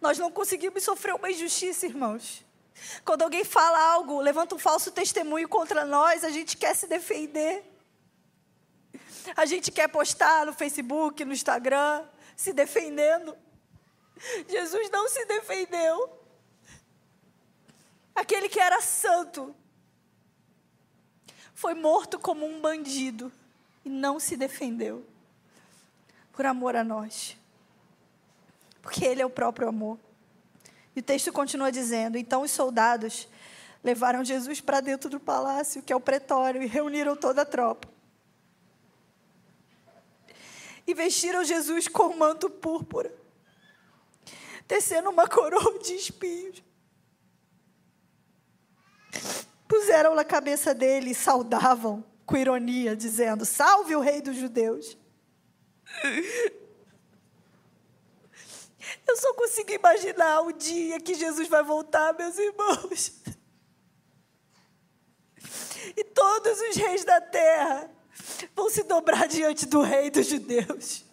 Nós 0.00 0.18
não 0.18 0.30
conseguimos 0.30 0.84
sofrer 0.84 1.14
uma 1.14 1.30
injustiça, 1.30 1.86
irmãos. 1.86 2.44
Quando 3.04 3.22
alguém 3.22 3.42
fala 3.42 3.78
algo, 3.94 4.20
levanta 4.20 4.54
um 4.54 4.58
falso 4.58 4.92
testemunho 4.92 5.48
contra 5.48 5.84
nós, 5.84 6.22
a 6.22 6.30
gente 6.30 6.58
quer 6.58 6.76
se 6.76 6.86
defender. 6.86 7.64
A 9.34 9.46
gente 9.46 9.72
quer 9.72 9.88
postar 9.88 10.44
no 10.44 10.52
Facebook, 10.52 11.24
no 11.24 11.32
Instagram, 11.32 12.06
se 12.36 12.52
defendendo. 12.52 13.36
Jesus 14.46 14.90
não 14.90 15.08
se 15.08 15.24
defendeu. 15.24 16.20
Aquele 18.14 18.48
que 18.48 18.60
era 18.60 18.80
santo 18.80 19.56
foi 21.54 21.74
morto 21.74 22.18
como 22.18 22.46
um 22.46 22.60
bandido 22.60 23.32
e 23.86 23.88
não 23.88 24.20
se 24.20 24.36
defendeu 24.36 25.02
por 26.32 26.44
amor 26.44 26.76
a 26.76 26.84
nós. 26.84 27.38
Porque 28.82 29.02
ele 29.04 29.22
é 29.22 29.26
o 29.26 29.30
próprio 29.30 29.68
amor. 29.68 29.98
E 30.94 31.00
o 31.00 31.02
texto 31.02 31.32
continua 31.32 31.72
dizendo: 31.72 32.18
Então 32.18 32.42
os 32.42 32.50
soldados 32.50 33.26
levaram 33.82 34.22
Jesus 34.22 34.60
para 34.60 34.80
dentro 34.80 35.08
do 35.08 35.18
palácio, 35.18 35.82
que 35.82 35.92
é 35.92 35.96
o 35.96 36.00
pretório, 36.00 36.62
e 36.62 36.66
reuniram 36.66 37.16
toda 37.16 37.40
a 37.40 37.46
tropa 37.46 37.96
e 40.86 40.94
vestiram 40.94 41.42
Jesus 41.42 41.88
com 41.88 42.16
manto 42.16 42.48
púrpura, 42.48 43.12
tecendo 44.68 45.10
uma 45.10 45.26
coroa 45.26 45.78
de 45.80 45.94
espinhos. 45.94 46.62
Puseram 49.66 50.14
na 50.14 50.24
cabeça 50.24 50.72
dele 50.72 51.10
e 51.10 51.14
saudavam 51.14 52.04
com 52.26 52.36
ironia, 52.36 52.96
dizendo: 52.96 53.46
Salve 53.46 53.94
o 53.94 54.00
Rei 54.00 54.20
dos 54.20 54.36
Judeus. 54.36 54.98
Eu 59.06 59.16
só 59.16 59.34
consigo 59.34 59.72
imaginar 59.72 60.42
o 60.42 60.52
dia 60.52 61.00
que 61.00 61.14
Jesus 61.14 61.48
vai 61.48 61.62
voltar, 61.62 62.12
meus 62.14 62.38
irmãos. 62.38 63.12
E 65.96 66.04
todos 66.04 66.60
os 66.60 66.76
reis 66.76 67.04
da 67.04 67.20
terra 67.20 67.90
vão 68.54 68.70
se 68.70 68.82
dobrar 68.82 69.26
diante 69.26 69.66
do 69.66 69.80
Rei 69.80 70.10
dos 70.10 70.26
Judeus. 70.26 71.04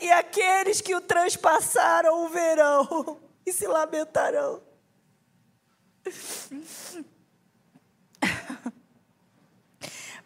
E 0.00 0.10
aqueles 0.10 0.80
que 0.80 0.94
o 0.94 1.00
transpassaram 1.00 2.24
o 2.24 2.28
verão 2.28 3.20
e 3.46 3.52
se 3.52 3.66
lamentarão. 3.66 4.62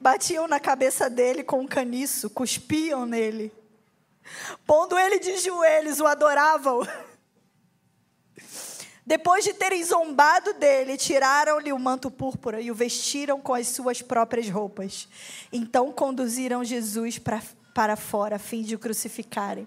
Batiam 0.05 0.47
na 0.47 0.61
cabeça 0.61 1.09
dele 1.09 1.43
com 1.43 1.61
um 1.61 1.67
caniço, 1.67 2.29
cuspiam 2.29 3.07
nele. 3.07 3.51
Pondo 4.67 4.99
ele 4.99 5.19
de 5.19 5.39
joelhos, 5.39 5.99
o 5.99 6.07
adoravam. 6.07 6.87
Depois 9.07 9.45
de 9.45 9.55
terem 9.55 9.83
zombado 9.83 10.53
dele, 10.53 10.99
tiraram-lhe 10.99 11.73
o 11.73 11.79
manto 11.79 12.11
púrpura 12.11 12.61
e 12.61 12.71
o 12.71 12.75
vestiram 12.75 13.41
com 13.41 13.55
as 13.55 13.69
suas 13.69 14.03
próprias 14.03 14.47
roupas. 14.51 15.09
Então 15.51 15.91
conduziram 15.91 16.63
Jesus 16.63 17.19
para, 17.19 17.43
para 17.75 17.97
fora, 17.97 18.37
a 18.37 18.39
fim 18.39 18.61
de 18.61 18.75
o 18.75 18.79
crucificarem. 18.79 19.67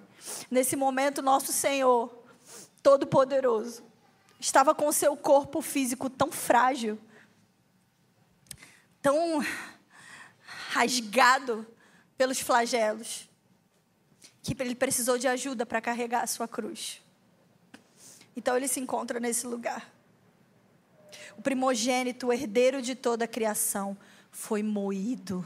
Nesse 0.51 0.75
momento, 0.75 1.23
nosso 1.23 1.51
Senhor, 1.51 2.15
Todo-Poderoso, 2.83 3.81
estava 4.39 4.75
com 4.75 4.85
o 4.85 4.93
seu 4.93 5.17
corpo 5.17 5.63
físico 5.63 6.11
tão 6.11 6.31
frágil, 6.31 6.99
tão 9.01 9.43
rasgado 10.69 11.65
pelos 12.17 12.39
flagelos, 12.39 13.29
que 14.41 14.55
ele 14.59 14.75
precisou 14.75 15.17
de 15.17 15.27
ajuda 15.27 15.65
para 15.65 15.81
carregar 15.81 16.23
a 16.23 16.27
sua 16.27 16.47
cruz. 16.47 17.01
Então 18.35 18.55
ele 18.55 18.67
se 18.67 18.79
encontra 18.79 19.19
nesse 19.19 19.45
lugar. 19.47 19.91
O 21.37 21.41
primogênito, 21.41 22.27
o 22.27 22.33
herdeiro 22.33 22.81
de 22.81 22.95
toda 22.95 23.25
a 23.25 23.27
criação, 23.27 23.97
foi 24.31 24.61
moído 24.61 25.45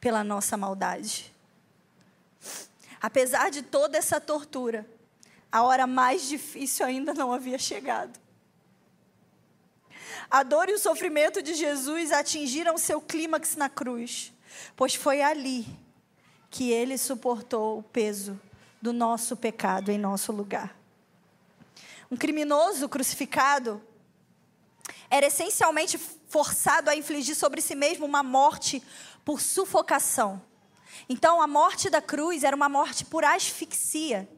pela 0.00 0.22
nossa 0.24 0.56
maldade. 0.56 1.32
Apesar 3.00 3.50
de 3.50 3.62
toda 3.62 3.96
essa 3.96 4.20
tortura, 4.20 4.88
a 5.50 5.62
hora 5.62 5.86
mais 5.86 6.28
difícil 6.28 6.84
ainda 6.84 7.14
não 7.14 7.32
havia 7.32 7.58
chegado. 7.58 8.18
A 10.30 10.42
dor 10.42 10.68
e 10.68 10.74
o 10.74 10.78
sofrimento 10.78 11.40
de 11.40 11.54
Jesus 11.54 12.12
atingiram 12.12 12.76
seu 12.76 13.00
clímax 13.00 13.56
na 13.56 13.68
cruz, 13.68 14.32
pois 14.76 14.94
foi 14.94 15.22
ali 15.22 15.66
que 16.50 16.70
ele 16.70 16.96
suportou 16.96 17.78
o 17.78 17.82
peso 17.82 18.40
do 18.80 18.92
nosso 18.92 19.36
pecado 19.36 19.90
em 19.90 19.98
nosso 19.98 20.32
lugar. 20.32 20.76
Um 22.10 22.16
criminoso 22.16 22.88
crucificado 22.88 23.82
era 25.10 25.26
essencialmente 25.26 25.98
forçado 26.28 26.90
a 26.90 26.96
infligir 26.96 27.34
sobre 27.34 27.60
si 27.60 27.74
mesmo 27.74 28.06
uma 28.06 28.22
morte 28.22 28.82
por 29.24 29.40
sufocação. 29.40 30.40
Então, 31.08 31.40
a 31.40 31.46
morte 31.46 31.90
da 31.90 32.00
cruz 32.00 32.44
era 32.44 32.56
uma 32.56 32.68
morte 32.68 33.04
por 33.04 33.24
asfixia. 33.24 34.28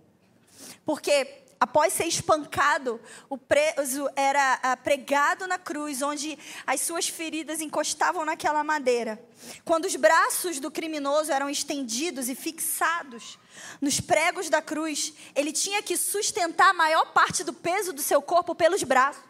Porque 0.85 1.40
após 1.61 1.93
ser 1.93 2.07
espancado, 2.07 2.99
o 3.29 3.37
preso 3.37 4.09
era 4.17 4.59
ah, 4.63 4.77
pregado 4.79 5.47
na 5.47 5.59
cruz, 5.59 6.01
onde 6.01 6.39
as 6.67 6.81
suas 6.81 7.07
feridas 7.07 7.61
encostavam 7.61 8.25
naquela 8.25 8.65
madeira. 8.65 9.23
Quando 9.63 9.85
os 9.85 9.95
braços 9.95 10.59
do 10.59 10.71
criminoso 10.71 11.31
eram 11.31 11.51
estendidos 11.51 12.31
e 12.31 12.35
fixados 12.35 13.39
nos 13.79 14.01
pregos 14.01 14.49
da 14.49 14.63
cruz, 14.63 15.13
ele 15.35 15.53
tinha 15.53 15.83
que 15.83 15.99
sustentar 15.99 16.71
a 16.71 16.75
maior 16.75 17.13
parte 17.13 17.45
do 17.45 17.53
peso 17.53 17.93
do 17.93 18.01
seu 18.01 18.23
corpo 18.23 18.55
pelos 18.55 18.83
braços. 18.83 19.23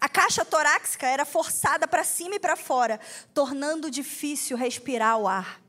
A 0.00 0.08
caixa 0.08 0.44
torácica 0.44 1.06
era 1.06 1.24
forçada 1.24 1.86
para 1.86 2.04
cima 2.04 2.36
e 2.36 2.40
para 2.40 2.56
fora, 2.56 3.00
tornando 3.34 3.90
difícil 3.90 4.56
respirar 4.56 5.18
o 5.18 5.28
ar. 5.28 5.61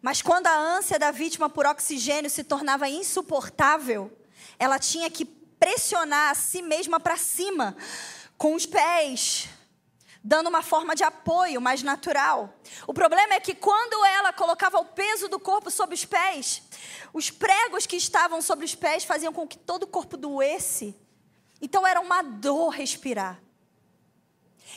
Mas 0.00 0.22
quando 0.22 0.46
a 0.46 0.56
ânsia 0.56 0.98
da 0.98 1.10
vítima 1.10 1.48
por 1.48 1.66
oxigênio 1.66 2.30
se 2.30 2.44
tornava 2.44 2.88
insuportável, 2.88 4.16
ela 4.58 4.78
tinha 4.78 5.10
que 5.10 5.24
pressionar 5.24 6.30
a 6.30 6.34
si 6.34 6.62
mesma 6.62 7.00
para 7.00 7.16
cima, 7.16 7.76
com 8.36 8.54
os 8.54 8.64
pés, 8.64 9.48
dando 10.22 10.48
uma 10.48 10.62
forma 10.62 10.94
de 10.94 11.02
apoio 11.02 11.60
mais 11.60 11.82
natural. 11.82 12.54
O 12.86 12.94
problema 12.94 13.34
é 13.34 13.40
que 13.40 13.54
quando 13.54 14.04
ela 14.04 14.32
colocava 14.32 14.78
o 14.78 14.84
peso 14.84 15.28
do 15.28 15.40
corpo 15.40 15.70
sobre 15.70 15.94
os 15.94 16.04
pés, 16.04 16.62
os 17.12 17.30
pregos 17.30 17.86
que 17.86 17.96
estavam 17.96 18.40
sobre 18.40 18.64
os 18.64 18.74
pés 18.74 19.04
faziam 19.04 19.32
com 19.32 19.48
que 19.48 19.58
todo 19.58 19.82
o 19.82 19.88
corpo 19.88 20.16
doesse 20.16 20.94
então 21.60 21.86
era 21.86 22.00
uma 22.00 22.22
dor 22.22 22.70
respirar. 22.70 23.40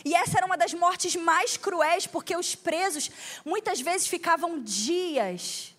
E 0.04 0.16
essa 0.16 0.38
era 0.38 0.46
uma 0.46 0.58
das 0.58 0.74
mortes 0.74 1.16
mais 1.16 1.58
cruéis, 1.58 2.08
porque 2.08 2.36
os 2.36 2.56
presos 2.56 3.10
muitas 3.46 3.82
vezes 3.82 4.08
ficavam 4.08 4.62
dias 4.62 5.76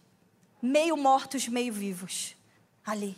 meio 0.60 0.96
mortos, 0.96 1.48
meio 1.48 1.72
vivos 1.72 2.36
ali. 2.86 3.16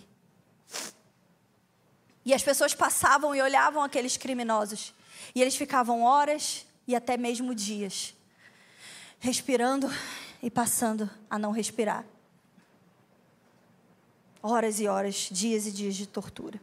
E 2.25 2.33
as 2.33 2.43
pessoas 2.43 2.75
passavam 2.75 3.35
e 3.35 3.43
olhavam 3.43 3.83
aqueles 3.83 4.17
criminosos. 4.17 4.95
E 5.35 5.43
eles 5.43 5.57
ficavam 5.57 6.03
horas 6.03 6.65
e 6.87 6.97
até 6.97 7.17
mesmo 7.17 7.55
dias, 7.55 8.15
respirando 9.21 9.91
e 10.43 10.51
passando 10.51 11.11
a 11.29 11.39
não 11.39 11.51
respirar. 11.51 12.05
Horas 14.43 14.81
e 14.81 14.87
horas, 14.87 15.29
dias 15.31 15.67
e 15.67 15.73
dias 15.73 15.95
de 15.95 16.07
tortura. 16.07 16.61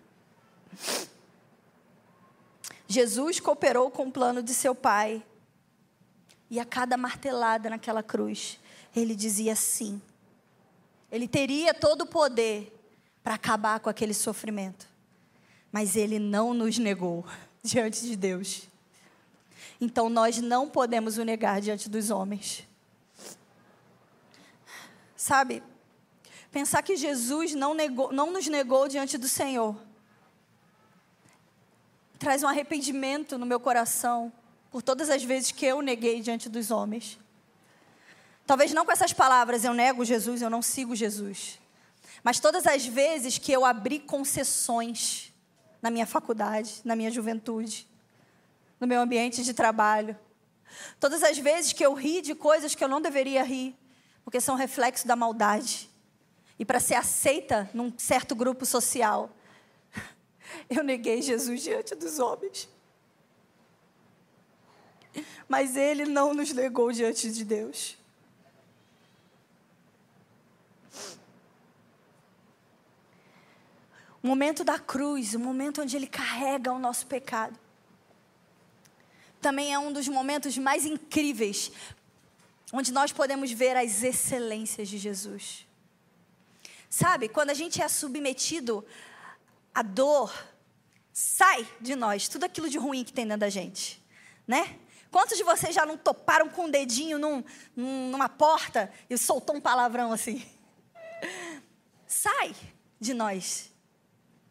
Jesus 2.91 3.39
cooperou 3.39 3.89
com 3.89 4.07
o 4.07 4.11
plano 4.11 4.43
de 4.43 4.53
seu 4.53 4.75
pai. 4.75 5.23
E 6.49 6.59
a 6.59 6.65
cada 6.65 6.97
martelada 6.97 7.69
naquela 7.69 8.03
cruz, 8.03 8.59
ele 8.93 9.15
dizia 9.15 9.55
sim. 9.55 10.01
Ele 11.09 11.25
teria 11.25 11.73
todo 11.73 12.01
o 12.01 12.05
poder 12.05 12.77
para 13.23 13.35
acabar 13.35 13.79
com 13.79 13.89
aquele 13.89 14.13
sofrimento. 14.13 14.85
Mas 15.71 15.95
ele 15.95 16.19
não 16.19 16.53
nos 16.53 16.77
negou 16.77 17.25
diante 17.63 18.01
de 18.01 18.17
Deus. 18.17 18.63
Então 19.79 20.09
nós 20.09 20.39
não 20.39 20.69
podemos 20.69 21.17
o 21.17 21.23
negar 21.23 21.61
diante 21.61 21.89
dos 21.89 22.09
homens. 22.09 22.67
Sabe, 25.15 25.63
pensar 26.51 26.81
que 26.81 26.97
Jesus 26.97 27.53
não, 27.53 27.73
negou, 27.73 28.11
não 28.11 28.31
nos 28.31 28.47
negou 28.47 28.89
diante 28.89 29.17
do 29.17 29.29
Senhor 29.29 29.77
traz 32.21 32.43
um 32.43 32.47
arrependimento 32.47 33.35
no 33.35 33.47
meu 33.47 33.59
coração 33.59 34.31
por 34.69 34.83
todas 34.83 35.09
as 35.09 35.23
vezes 35.23 35.51
que 35.51 35.65
eu 35.65 35.81
neguei 35.81 36.21
diante 36.21 36.47
dos 36.47 36.69
homens. 36.69 37.19
Talvez 38.45 38.71
não 38.73 38.85
com 38.85 38.91
essas 38.91 39.11
palavras, 39.11 39.65
eu 39.65 39.73
nego 39.73 40.05
Jesus, 40.05 40.39
eu 40.39 40.49
não 40.49 40.61
sigo 40.61 40.95
Jesus. 40.95 41.59
Mas 42.23 42.39
todas 42.39 42.67
as 42.67 42.85
vezes 42.85 43.39
que 43.39 43.51
eu 43.51 43.65
abri 43.65 43.97
concessões 43.97 45.33
na 45.81 45.89
minha 45.89 46.05
faculdade, 46.05 46.81
na 46.85 46.95
minha 46.95 47.09
juventude, 47.09 47.87
no 48.79 48.85
meu 48.85 49.01
ambiente 49.01 49.43
de 49.43 49.51
trabalho. 49.51 50.15
Todas 50.99 51.23
as 51.23 51.39
vezes 51.39 51.73
que 51.73 51.83
eu 51.83 51.95
ri 51.95 52.21
de 52.21 52.35
coisas 52.35 52.75
que 52.75 52.83
eu 52.83 52.87
não 52.87 53.01
deveria 53.01 53.41
rir, 53.41 53.75
porque 54.23 54.39
são 54.39 54.55
reflexo 54.55 55.07
da 55.07 55.15
maldade. 55.15 55.89
E 56.59 56.63
para 56.63 56.79
ser 56.79 56.93
aceita 56.93 57.67
num 57.73 57.91
certo 57.97 58.35
grupo 58.35 58.63
social, 58.63 59.35
eu 60.69 60.83
neguei 60.83 61.21
Jesus 61.21 61.61
diante 61.61 61.95
dos 61.95 62.19
homens. 62.19 62.69
Mas 65.47 65.75
ele 65.75 66.05
não 66.05 66.33
nos 66.33 66.53
negou 66.53 66.91
diante 66.91 67.31
de 67.31 67.43
Deus. 67.43 67.97
O 74.23 74.27
momento 74.27 74.63
da 74.63 74.77
cruz, 74.77 75.33
o 75.33 75.39
momento 75.39 75.81
onde 75.81 75.95
ele 75.95 76.07
carrega 76.07 76.71
o 76.71 76.77
nosso 76.79 77.07
pecado, 77.07 77.59
também 79.41 79.73
é 79.73 79.79
um 79.79 79.91
dos 79.91 80.07
momentos 80.07 80.55
mais 80.57 80.85
incríveis, 80.85 81.71
onde 82.71 82.91
nós 82.91 83.11
podemos 83.11 83.51
ver 83.51 83.75
as 83.75 84.03
excelências 84.03 84.87
de 84.87 84.99
Jesus. 84.99 85.65
Sabe, 86.87 87.27
quando 87.27 87.49
a 87.49 87.55
gente 87.55 87.81
é 87.81 87.87
submetido 87.87 88.85
a 89.73 89.81
dor 89.81 90.33
sai 91.13 91.67
de 91.79 91.95
nós 91.95 92.27
tudo 92.27 92.45
aquilo 92.45 92.69
de 92.69 92.77
ruim 92.77 93.03
que 93.03 93.13
tem 93.13 93.25
dentro 93.25 93.41
da 93.41 93.49
gente, 93.49 94.01
né? 94.47 94.79
Quantos 95.11 95.37
de 95.37 95.43
vocês 95.43 95.75
já 95.75 95.85
não 95.85 95.97
toparam 95.97 96.47
com 96.47 96.63
o 96.63 96.65
um 96.65 96.71
dedinho 96.71 97.19
num, 97.19 97.43
numa 97.75 98.29
porta 98.29 98.89
e 99.09 99.17
soltou 99.17 99.57
um 99.57 99.61
palavrão 99.61 100.13
assim? 100.13 100.41
Sai 102.07 102.55
de 102.97 103.13
nós. 103.13 103.71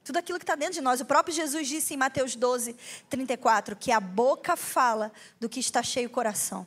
Tudo 0.04 0.18
aquilo 0.18 0.38
que 0.38 0.42
está 0.42 0.54
dentro 0.54 0.74
de 0.74 0.80
nós. 0.82 1.00
O 1.00 1.06
próprio 1.06 1.34
Jesus 1.34 1.66
disse 1.66 1.94
em 1.94 1.96
Mateus 1.96 2.36
12, 2.36 2.76
34, 3.08 3.74
que 3.74 3.90
a 3.90 4.00
boca 4.00 4.54
fala 4.54 5.10
do 5.38 5.48
que 5.48 5.60
está 5.60 5.82
cheio 5.82 6.08
o 6.08 6.12
coração. 6.12 6.66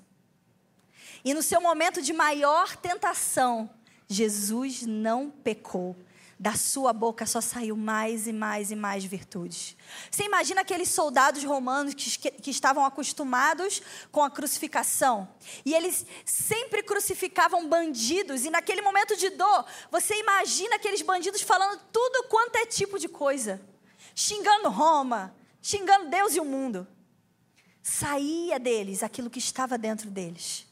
E 1.23 1.33
no 1.33 1.43
seu 1.43 1.61
momento 1.61 2.01
de 2.01 2.13
maior 2.13 2.75
tentação, 2.75 3.69
Jesus 4.07 4.83
não 4.83 5.29
pecou 5.29 5.95
da 6.43 6.55
sua 6.55 6.91
boca 6.91 7.25
só 7.25 7.39
saiu 7.39 7.77
mais 7.77 8.27
e 8.27 8.33
mais 8.33 8.69
e 8.69 8.75
mais 8.75 9.05
virtudes. 9.05 9.77
Você 10.11 10.25
imagina 10.25 10.59
aqueles 10.59 10.89
soldados 10.89 11.41
romanos 11.45 11.93
que, 11.93 12.19
que, 12.19 12.31
que, 12.31 12.51
estavam 12.51 12.85
acostumados 12.85 13.81
com 14.11 14.21
a 14.21 14.29
crucificação. 14.29 15.33
E 15.63 15.73
eles 15.73 16.05
sempre 16.25 16.83
crucificavam 16.83 17.65
bandidos. 17.69 18.43
E 18.43 18.49
naquele 18.49 18.81
momento 18.81 19.15
de 19.15 19.29
dor, 19.29 19.65
você 19.89 20.19
imagina 20.19 20.75
aqueles 20.75 21.01
bandidos 21.01 21.41
falando 21.41 21.79
tudo 21.93 22.27
quanto 22.27 22.57
é 22.57 22.65
tipo 22.65 22.99
de 22.99 23.07
coisa. 23.07 23.61
Xingando 24.13 24.67
Roma, 24.67 25.33
xingando 25.61 26.09
Deus 26.09 26.35
e 26.35 26.41
o 26.41 26.45
mundo. 26.45 26.85
Saía 27.81 28.59
deles 28.59 29.01
aquilo 29.01 29.29
que 29.29 29.39
estava 29.39 29.77
dentro 29.77 30.09
deles. 30.09 30.67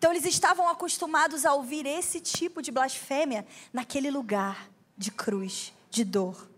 Então 0.00 0.12
eles 0.12 0.24
estavam 0.24 0.66
acostumados 0.66 1.44
a 1.44 1.52
ouvir 1.52 1.84
esse 1.84 2.20
tipo 2.20 2.62
de 2.62 2.72
blasfêmia 2.72 3.46
naquele 3.70 4.10
lugar 4.10 4.70
de 4.96 5.10
cruz, 5.10 5.74
de 5.90 6.04
dor. 6.04 6.48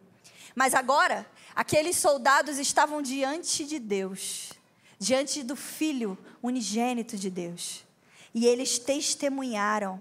Mas 0.54 0.74
agora, 0.74 1.26
aqueles 1.52 1.96
soldados 1.96 2.56
estavam 2.56 3.02
diante 3.02 3.64
de 3.64 3.80
Deus, 3.80 4.52
diante 4.96 5.42
do 5.42 5.56
Filho 5.56 6.16
unigênito 6.40 7.16
de 7.16 7.28
Deus. 7.28 7.84
E 8.32 8.46
eles 8.46 8.78
testemunharam 8.78 10.00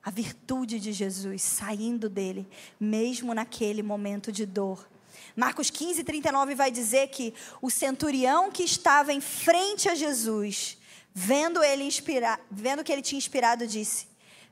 a 0.00 0.08
virtude 0.08 0.78
de 0.78 0.92
Jesus 0.92 1.42
saindo 1.42 2.08
dele, 2.08 2.48
mesmo 2.78 3.34
naquele 3.34 3.82
momento 3.82 4.30
de 4.30 4.46
dor. 4.46 4.88
Marcos 5.34 5.68
15, 5.68 6.04
39 6.04 6.54
vai 6.54 6.70
dizer 6.70 7.08
que 7.08 7.34
o 7.60 7.68
centurião 7.68 8.52
que 8.52 8.62
estava 8.62 9.12
em 9.12 9.20
frente 9.20 9.88
a 9.88 9.96
Jesus 9.96 10.78
Vendo 11.14 11.62
ele 11.62 11.84
inspirar, 11.84 12.40
vendo 12.50 12.82
que 12.82 12.90
ele 12.90 13.02
tinha 13.02 13.18
inspirado, 13.18 13.66
disse: 13.66 14.06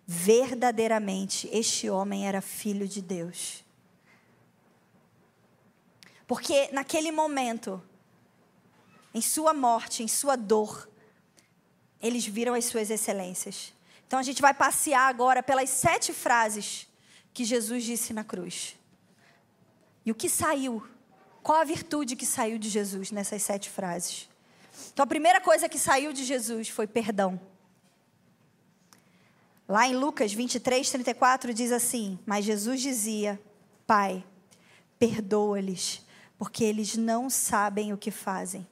Verdadeiramente 0.07 1.49
este 1.53 1.89
homem 1.89 2.27
era 2.27 2.41
filho 2.41 2.87
de 2.87 3.01
Deus. 3.01 3.65
Porque 6.27 6.69
naquele 6.73 7.11
momento, 7.11 7.83
em 9.13 9.21
sua 9.21 9.53
morte, 9.53 10.03
em 10.03 10.09
sua 10.09 10.37
dor, 10.37 10.89
eles 12.01 12.25
viram 12.25 12.55
as 12.55 12.65
suas 12.67 12.89
excelências. 12.89 13.73
Então 14.07 14.19
a 14.19 14.23
gente 14.23 14.41
vai 14.41 14.55
passear 14.55 15.09
agora 15.09 15.43
pelas 15.43 15.71
sete 15.71 16.13
frases 16.13 16.87
que 17.35 17.45
Jesus 17.45 17.85
disse 17.85 18.13
na 18.13 18.25
cruz. 18.25 18.77
E 20.07 20.11
o 20.11 20.15
que 20.15 20.29
saiu? 20.29 20.87
Qual 21.43 21.59
a 21.59 21.65
virtude 21.65 22.17
que 22.17 22.27
saiu 22.27 22.59
de 22.59 22.69
Jesus 22.69 23.11
nessas 23.11 23.43
sete 23.43 23.69
frases? 23.69 24.30
Então 24.93 25.05
a 25.05 25.07
primeira 25.07 25.41
coisa 25.41 25.69
que 25.69 25.79
saiu 25.79 26.13
de 26.13 26.25
Jesus 26.25 26.69
foi 26.69 26.87
perdão. 26.87 27.41
Lá 29.69 29.87
em 29.87 29.95
Lucas 29.95 30.33
23, 30.33 30.91
34 30.91 31.55
diz 31.55 31.71
assim: 31.71 32.19
Mas 32.27 32.45
Jesus 32.45 32.81
dizia, 32.81 33.41
Pai, 33.87 34.25
perdoa-lhes, 34.99 36.05
porque 36.37 36.65
eles 36.65 36.97
não 36.97 37.31
sabem 37.31 37.93
o 37.93 37.99
que 37.99 38.11
fazem. 38.11 38.67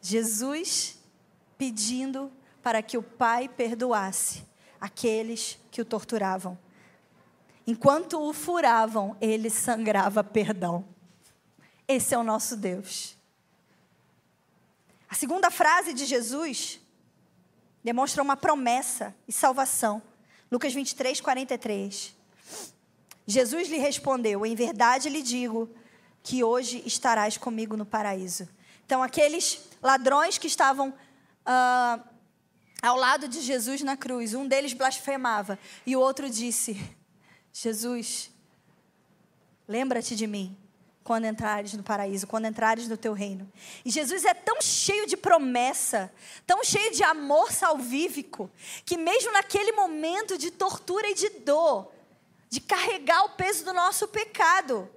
Jesus 0.00 0.98
pedindo 1.56 2.30
para 2.62 2.82
que 2.82 2.96
o 2.96 3.02
Pai 3.02 3.48
perdoasse 3.48 4.44
aqueles 4.80 5.58
que 5.70 5.80
o 5.80 5.84
torturavam. 5.84 6.58
Enquanto 7.66 8.20
o 8.20 8.32
furavam, 8.32 9.16
ele 9.20 9.50
sangrava 9.50 10.24
perdão. 10.24 10.84
Esse 11.86 12.14
é 12.14 12.18
o 12.18 12.24
nosso 12.24 12.56
Deus. 12.56 13.16
A 15.10 15.14
segunda 15.16 15.50
frase 15.50 15.92
de 15.92 16.06
Jesus 16.06 16.80
demonstra 17.82 18.22
uma 18.22 18.36
promessa 18.36 19.12
e 19.26 19.32
salvação. 19.32 20.00
Lucas 20.48 20.72
23, 20.72 21.20
43. 21.20 22.14
Jesus 23.26 23.68
lhe 23.68 23.78
respondeu: 23.78 24.46
Em 24.46 24.54
verdade 24.54 25.08
lhe 25.08 25.20
digo 25.20 25.68
que 26.22 26.44
hoje 26.44 26.80
estarás 26.86 27.36
comigo 27.36 27.76
no 27.76 27.84
paraíso. 27.84 28.48
Então, 28.86 29.02
aqueles 29.02 29.60
ladrões 29.82 30.38
que 30.38 30.46
estavam 30.46 30.90
uh, 30.90 32.08
ao 32.80 32.96
lado 32.96 33.26
de 33.26 33.40
Jesus 33.40 33.82
na 33.82 33.96
cruz, 33.96 34.32
um 34.32 34.46
deles 34.46 34.72
blasfemava 34.72 35.58
e 35.84 35.96
o 35.96 36.00
outro 36.00 36.30
disse: 36.30 36.80
Jesus, 37.52 38.30
lembra-te 39.66 40.14
de 40.14 40.28
mim 40.28 40.56
quando 41.10 41.24
entrares 41.24 41.72
no 41.72 41.82
paraíso, 41.82 42.24
quando 42.24 42.44
entrares 42.44 42.86
no 42.86 42.96
teu 42.96 43.12
reino. 43.12 43.50
E 43.84 43.90
Jesus 43.90 44.24
é 44.24 44.32
tão 44.32 44.62
cheio 44.62 45.08
de 45.08 45.16
promessa, 45.16 46.08
tão 46.46 46.62
cheio 46.62 46.92
de 46.92 47.02
amor 47.02 47.50
salvífico, 47.50 48.48
que 48.84 48.96
mesmo 48.96 49.32
naquele 49.32 49.72
momento 49.72 50.38
de 50.38 50.52
tortura 50.52 51.08
e 51.08 51.14
de 51.14 51.28
dor, 51.40 51.90
de 52.48 52.60
carregar 52.60 53.24
o 53.24 53.30
peso 53.30 53.64
do 53.64 53.72
nosso 53.72 54.06
pecado, 54.06 54.88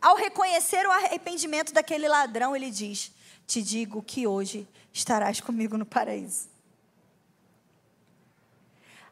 ao 0.00 0.14
reconhecer 0.14 0.86
o 0.86 0.92
arrependimento 0.92 1.72
daquele 1.72 2.06
ladrão, 2.06 2.54
ele 2.54 2.70
diz: 2.70 3.10
Te 3.44 3.60
digo 3.60 4.00
que 4.00 4.28
hoje 4.28 4.68
estarás 4.92 5.40
comigo 5.40 5.76
no 5.76 5.84
paraíso. 5.84 6.48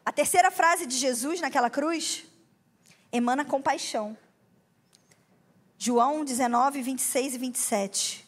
A 0.05 0.13
terceira 0.13 0.49
frase 0.49 0.85
de 0.85 0.95
Jesus 0.95 1.41
naquela 1.41 1.69
cruz 1.69 2.23
emana 3.11 3.43
compaixão. 3.43 4.17
João 5.83 6.23
19, 6.23 6.79
26 6.79 7.33
e 7.33 7.37
27. 7.39 8.27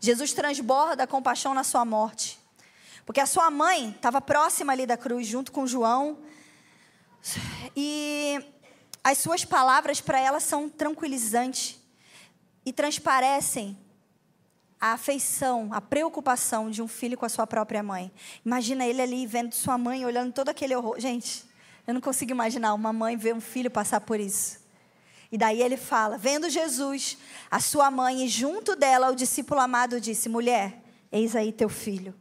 Jesus 0.00 0.32
transborda 0.32 1.02
a 1.02 1.06
compaixão 1.06 1.52
na 1.52 1.62
sua 1.62 1.84
morte. 1.84 2.38
Porque 3.04 3.20
a 3.20 3.26
sua 3.26 3.50
mãe 3.50 3.90
estava 3.90 4.18
próxima 4.18 4.72
ali 4.72 4.86
da 4.86 4.96
cruz, 4.96 5.26
junto 5.26 5.52
com 5.52 5.66
João. 5.66 6.20
E 7.76 8.42
as 9.04 9.18
suas 9.18 9.44
palavras 9.44 10.00
para 10.00 10.18
ela 10.18 10.40
são 10.40 10.70
tranquilizantes 10.70 11.78
e 12.64 12.72
transparecem 12.72 13.78
a 14.80 14.94
afeição, 14.94 15.68
a 15.70 15.82
preocupação 15.82 16.70
de 16.70 16.80
um 16.80 16.88
filho 16.88 17.18
com 17.18 17.26
a 17.26 17.28
sua 17.28 17.46
própria 17.46 17.82
mãe. 17.82 18.10
Imagina 18.42 18.86
ele 18.86 19.02
ali 19.02 19.26
vendo 19.26 19.54
sua 19.54 19.76
mãe, 19.76 20.02
olhando 20.06 20.32
todo 20.32 20.48
aquele 20.48 20.74
horror. 20.74 20.98
Gente, 20.98 21.44
eu 21.86 21.92
não 21.92 22.00
consigo 22.00 22.30
imaginar 22.30 22.72
uma 22.72 22.90
mãe 22.90 23.18
ver 23.18 23.34
um 23.34 23.40
filho 23.42 23.70
passar 23.70 24.00
por 24.00 24.18
isso. 24.18 24.64
E 25.30 25.38
daí 25.38 25.60
ele 25.60 25.76
fala: 25.76 26.16
vendo 26.16 26.48
Jesus, 26.48 27.18
a 27.50 27.60
sua 27.60 27.90
mãe, 27.90 28.24
e 28.24 28.28
junto 28.28 28.76
dela 28.76 29.10
o 29.10 29.16
discípulo 29.16 29.60
amado 29.60 30.00
disse: 30.00 30.28
Mulher, 30.28 30.82
eis 31.10 31.34
aí 31.34 31.52
teu 31.52 31.68
filho. 31.68 32.14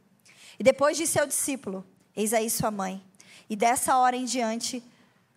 E 0.59 0.63
depois 0.63 0.97
disse 0.97 1.19
ao 1.19 1.27
discípulo: 1.27 1.85
Eis 2.15 2.33
aí 2.33 2.49
sua 2.49 2.71
mãe. 2.71 3.03
E 3.49 3.55
dessa 3.55 3.97
hora 3.97 4.15
em 4.15 4.25
diante, 4.25 4.83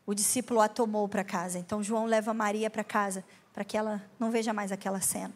o 0.07 0.14
discípulo 0.14 0.61
a 0.61 0.68
tomou 0.68 1.07
para 1.09 1.22
casa. 1.22 1.59
Então 1.59 1.83
João 1.83 2.07
leva 2.07 2.33
Maria 2.33 2.70
para 2.70 2.83
casa 2.83 3.24
para 3.52 3.64
que 3.64 3.76
ela 3.76 4.02
não 4.18 4.31
veja 4.31 4.52
mais 4.52 4.72
aquela 4.72 5.00
cena. 5.00 5.35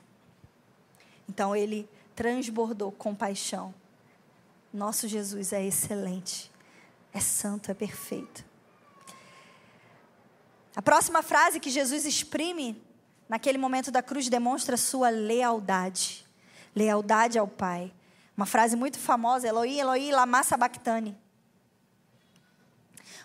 Então 1.28 1.54
ele 1.54 1.88
transbordou 2.14 2.92
compaixão. 2.92 3.74
Nosso 4.72 5.06
Jesus 5.06 5.52
é 5.52 5.62
excelente, 5.62 6.50
é 7.12 7.20
santo, 7.20 7.70
é 7.70 7.74
perfeito. 7.74 8.44
A 10.74 10.80
próxima 10.80 11.22
frase 11.22 11.60
que 11.60 11.70
Jesus 11.70 12.06
exprime 12.06 12.82
naquele 13.28 13.58
momento 13.58 13.90
da 13.90 14.02
cruz 14.02 14.28
demonstra 14.28 14.76
sua 14.76 15.10
lealdade. 15.10 16.26
Lealdade 16.74 17.38
ao 17.38 17.46
Pai. 17.46 17.92
Uma 18.34 18.46
frase 18.46 18.74
muito 18.74 18.98
famosa, 18.98 19.46
Eloi, 19.46 19.78
Eloi, 19.78 20.10
lama 20.10 20.42
sabachthani. 20.42 21.16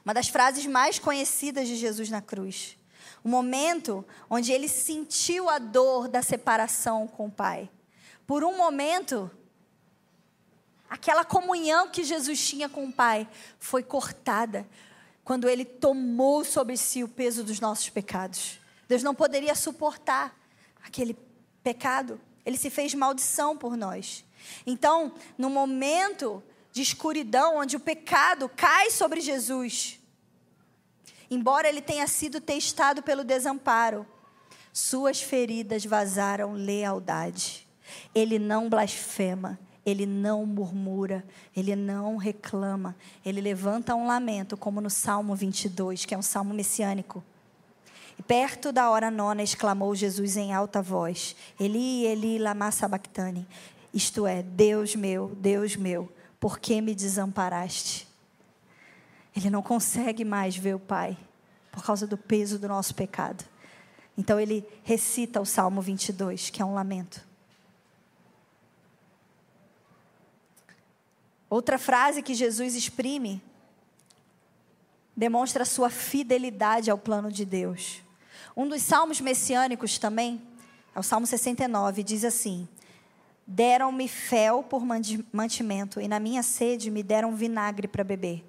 Uma 0.04 0.14
das 0.14 0.28
frases 0.28 0.66
mais 0.66 1.00
conhecidas 1.00 1.68
de 1.68 1.78
Jesus 1.78 2.10
na 2.10 2.22
cruz. 2.22 2.78
O 3.24 3.30
momento 3.30 4.06
onde 4.30 4.52
ele 4.52 4.68
sentiu 4.68 5.50
a 5.50 5.58
dor 5.58 6.10
da 6.10 6.22
separação 6.22 7.08
com 7.08 7.28
o 7.28 7.32
Pai. 7.32 7.70
Por 8.26 8.44
um 8.44 8.58
momento, 8.58 9.32
aquela 10.90 11.24
comunhão 11.24 11.90
que 11.90 12.04
Jesus 12.04 12.46
tinha 12.46 12.68
com 12.68 12.86
o 12.86 12.92
Pai 12.92 13.26
foi 13.58 13.84
cortada 13.84 14.68
quando 15.28 15.50
ele 15.50 15.66
tomou 15.66 16.46
sobre 16.46 16.78
si 16.78 17.04
o 17.04 17.08
peso 17.10 17.44
dos 17.44 17.60
nossos 17.60 17.90
pecados. 17.90 18.62
Deus 18.88 19.04
não 19.04 19.14
poderia 19.14 19.54
suportar 19.56 20.34
aquele 20.82 21.18
pecado. 21.62 22.18
Ele 22.46 22.56
se 22.56 22.70
fez 22.70 22.94
maldição 22.94 23.58
por 23.58 23.76
nós. 23.76 24.24
Então, 24.66 25.12
no 25.38 25.50
momento 25.50 26.42
de 26.72 26.82
escuridão, 26.82 27.58
onde 27.58 27.76
o 27.76 27.80
pecado 27.82 28.48
cai 28.56 28.90
sobre 28.90 29.20
Jesus, 29.20 30.00
embora 31.30 31.68
ele 31.68 31.82
tenha 31.82 32.08
sido 32.08 32.40
testado 32.40 33.04
pelo 33.04 33.26
desamparo, 33.26 34.08
suas 34.72 35.22
feridas 35.22 35.84
vazaram 35.84 36.54
lealdade. 36.54 37.68
Ele 38.16 38.40
não 38.40 38.70
blasfema, 38.70 39.60
ele 39.88 40.06
não 40.06 40.46
murmura, 40.46 41.24
ele 41.56 41.74
não 41.74 42.18
reclama, 42.18 42.94
ele 43.26 43.40
levanta 43.40 43.96
um 43.96 44.06
lamento, 44.06 44.58
como 44.58 44.82
no 44.82 44.90
Salmo 44.90 45.34
22, 45.34 46.04
que 46.04 46.14
é 46.14 46.18
um 46.18 46.22
salmo 46.22 46.54
messiânico. 46.54 47.24
E 48.20 48.22
perto 48.22 48.74
da 48.74 48.90
hora 48.90 49.10
nona 49.10 49.42
exclamou 49.42 49.96
Jesus 49.96 50.36
em 50.36 50.54
alta 50.54 50.82
voz: 50.82 51.38
Eli, 51.58 52.06
Eli, 52.06 52.38
lama 52.38 52.70
sabachthani. 52.70 53.48
Isto 53.94 54.28
é, 54.28 54.44
Deus 54.44 54.94
meu, 54.94 55.32
Deus 55.38 55.78
meu, 55.78 56.12
por 56.38 56.60
que 56.60 56.82
me 56.82 56.94
desamparaste? 56.94 58.06
Ele 59.34 59.50
não 59.50 59.62
consegue 59.62 60.26
mais 60.26 60.58
ver 60.58 60.76
o 60.76 60.80
Pai 60.80 61.18
por 61.72 61.82
causa 61.82 62.06
do 62.06 62.18
peso 62.18 62.60
do 62.60 62.68
nosso 62.68 62.94
pecado. 62.94 63.46
Então 64.18 64.38
ele 64.38 64.68
recita 64.84 65.40
o 65.40 65.46
Salmo 65.46 65.82
22, 65.82 66.50
que 66.50 66.62
é 66.62 66.66
um 66.66 66.74
lamento. 66.74 67.27
Outra 71.50 71.78
frase 71.78 72.22
que 72.22 72.34
Jesus 72.34 72.76
exprime 72.76 73.42
demonstra 75.16 75.64
a 75.64 75.66
sua 75.66 75.90
fidelidade 75.90 76.92
ao 76.92 76.98
plano 76.98 77.32
de 77.32 77.44
Deus. 77.44 78.02
Um 78.56 78.68
dos 78.68 78.82
salmos 78.82 79.22
messiânicos 79.22 79.98
também, 79.98 80.42
é 80.94 81.00
o 81.00 81.04
Salmo 81.04 81.26
69, 81.26 82.04
diz 82.04 82.24
assim: 82.24 82.68
Deram-me 83.46 84.08
fel 84.08 84.62
por 84.62 84.84
mantimento, 85.32 86.02
e 86.02 86.08
na 86.08 86.20
minha 86.20 86.44
sede 86.44 86.92
me 86.92 87.02
deram 87.02 87.36
vinagre 87.36 87.88
para 87.88 88.04
beber. 88.04 88.44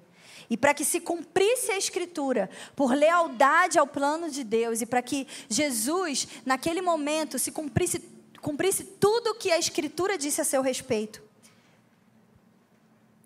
E 0.49 0.57
para 0.57 0.73
que 0.73 0.83
se 0.83 0.99
cumprisse 0.99 1.71
a 1.71 1.77
Escritura, 1.77 2.49
por 2.75 2.93
lealdade 2.93 3.77
ao 3.77 3.87
plano 3.87 4.29
de 4.29 4.43
Deus, 4.43 4.81
e 4.81 4.85
para 4.85 5.01
que 5.01 5.27
Jesus, 5.47 6.27
naquele 6.45 6.81
momento, 6.81 7.39
se 7.39 7.51
cumprisse, 7.51 7.99
cumprisse 8.41 8.83
tudo 8.83 9.31
o 9.31 9.35
que 9.35 9.51
a 9.51 9.59
Escritura 9.59 10.17
disse 10.17 10.41
a 10.41 10.43
seu 10.43 10.61
respeito. 10.61 11.28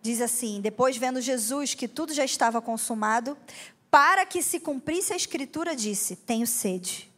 Diz 0.03 0.19
assim: 0.19 0.59
Depois, 0.59 0.97
vendo 0.97 1.21
Jesus 1.21 1.73
que 1.73 1.87
tudo 1.87 2.13
já 2.13 2.25
estava 2.25 2.61
consumado, 2.61 3.37
para 3.89 4.25
que 4.25 4.43
se 4.43 4.59
cumprisse 4.59 5.13
a 5.13 5.15
Escritura, 5.15 5.73
disse: 5.73 6.17
Tenho 6.17 6.45
sede. 6.45 7.09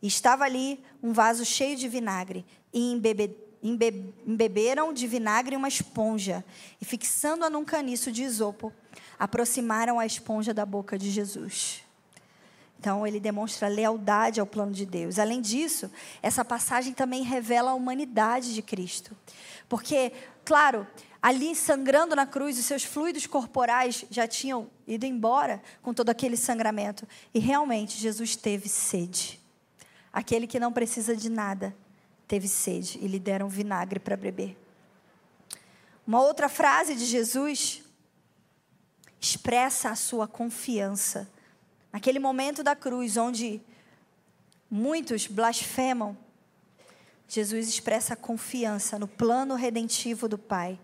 E 0.00 0.06
estava 0.06 0.44
ali 0.44 0.80
um 1.02 1.12
vaso 1.12 1.44
cheio 1.44 1.76
de 1.76 1.88
vinagre, 1.88 2.46
e 2.72 2.92
embebe 2.92 3.36
embeberam 3.62 4.90
de 4.90 5.06
vinagre 5.06 5.54
uma 5.54 5.68
esponja, 5.68 6.42
e 6.80 6.84
fixando-a 6.84 7.50
num 7.50 7.62
caniço 7.62 8.10
de 8.10 8.22
isopo, 8.22 8.72
aproximaram 9.18 9.98
a 9.98 10.06
esponja 10.06 10.54
da 10.54 10.64
boca 10.64 10.96
de 10.96 11.10
Jesus. 11.10 11.82
Então, 12.78 13.06
ele 13.06 13.20
demonstra 13.20 13.68
lealdade 13.68 14.40
ao 14.40 14.46
plano 14.46 14.72
de 14.72 14.86
Deus. 14.86 15.18
Além 15.18 15.42
disso, 15.42 15.90
essa 16.22 16.42
passagem 16.42 16.94
também 16.94 17.22
revela 17.22 17.72
a 17.72 17.74
humanidade 17.74 18.54
de 18.54 18.62
Cristo. 18.62 19.14
Porque, 19.68 20.12
claro, 20.42 20.86
ali 21.22 21.54
sangrando 21.54 22.16
na 22.16 22.26
cruz, 22.26 22.58
os 22.58 22.64
seus 22.64 22.82
fluidos 22.82 23.26
corporais 23.26 24.04
já 24.10 24.26
tinham 24.26 24.70
ido 24.86 25.04
embora 25.04 25.62
com 25.82 25.92
todo 25.92 26.10
aquele 26.10 26.36
sangramento. 26.36 27.06
E 27.34 27.38
realmente, 27.38 27.98
Jesus 27.98 28.36
teve 28.36 28.68
sede. 28.68 29.38
Aquele 30.12 30.46
que 30.46 30.58
não 30.58 30.72
precisa 30.72 31.14
de 31.14 31.28
nada 31.28 31.76
teve 32.26 32.48
sede 32.48 32.98
e 33.02 33.06
lhe 33.06 33.18
deram 33.18 33.48
vinagre 33.48 34.00
para 34.00 34.16
beber. 34.16 34.56
Uma 36.06 36.22
outra 36.22 36.48
frase 36.48 36.94
de 36.94 37.04
Jesus 37.04 37.82
expressa 39.20 39.90
a 39.90 39.94
sua 39.94 40.26
confiança. 40.26 41.30
Naquele 41.92 42.18
momento 42.18 42.62
da 42.62 42.74
cruz, 42.74 43.16
onde 43.16 43.60
muitos 44.70 45.26
blasfemam, 45.26 46.16
Jesus 47.28 47.68
expressa 47.68 48.16
confiança 48.16 48.98
no 48.98 49.06
plano 49.06 49.54
redentivo 49.54 50.26
do 50.26 50.38
Pai. 50.38 50.78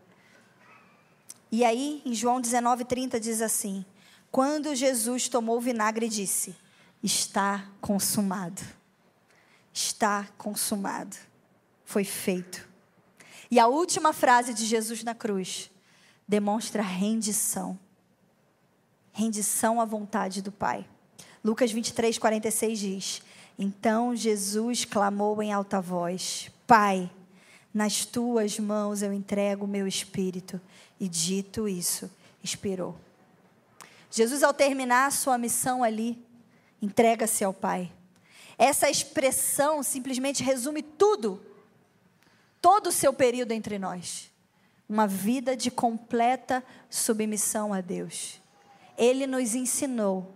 E 1.50 1.64
aí, 1.64 2.02
em 2.04 2.14
João 2.14 2.40
19:30 2.40 3.20
diz 3.20 3.40
assim: 3.40 3.84
Quando 4.30 4.74
Jesus 4.74 5.28
tomou 5.28 5.58
o 5.58 5.60
vinagre, 5.60 6.08
disse: 6.08 6.56
Está 7.02 7.66
consumado. 7.80 8.62
Está 9.72 10.26
consumado. 10.36 11.16
Foi 11.84 12.04
feito. 12.04 12.66
E 13.50 13.60
a 13.60 13.68
última 13.68 14.12
frase 14.12 14.52
de 14.52 14.64
Jesus 14.64 15.04
na 15.04 15.14
cruz 15.14 15.70
demonstra 16.26 16.82
rendição. 16.82 17.78
Rendição 19.12 19.80
à 19.80 19.84
vontade 19.84 20.42
do 20.42 20.50
Pai. 20.50 20.86
Lucas 21.44 21.70
23, 21.70 22.18
46 22.18 22.78
diz: 22.78 23.22
Então 23.58 24.16
Jesus 24.16 24.84
clamou 24.84 25.40
em 25.40 25.52
alta 25.52 25.80
voz: 25.80 26.50
Pai, 26.66 27.08
nas 27.72 28.04
tuas 28.04 28.58
mãos 28.58 29.00
eu 29.02 29.12
entrego 29.12 29.64
o 29.64 29.68
meu 29.68 29.86
espírito. 29.86 30.60
E 30.98 31.08
dito 31.08 31.68
isso, 31.68 32.10
expirou. 32.42 32.96
Jesus, 34.10 34.42
ao 34.42 34.54
terminar 34.54 35.06
a 35.06 35.10
sua 35.10 35.36
missão 35.36 35.84
ali, 35.84 36.18
entrega-se 36.80 37.44
ao 37.44 37.52
Pai. 37.52 37.92
Essa 38.56 38.88
expressão 38.88 39.82
simplesmente 39.82 40.42
resume 40.42 40.82
tudo, 40.82 41.40
todo 42.60 42.86
o 42.86 42.92
seu 42.92 43.12
período 43.12 43.52
entre 43.52 43.78
nós. 43.78 44.30
Uma 44.88 45.06
vida 45.06 45.56
de 45.56 45.70
completa 45.70 46.64
submissão 46.88 47.74
a 47.74 47.80
Deus. 47.80 48.40
Ele 48.96 49.26
nos 49.26 49.54
ensinou 49.54 50.32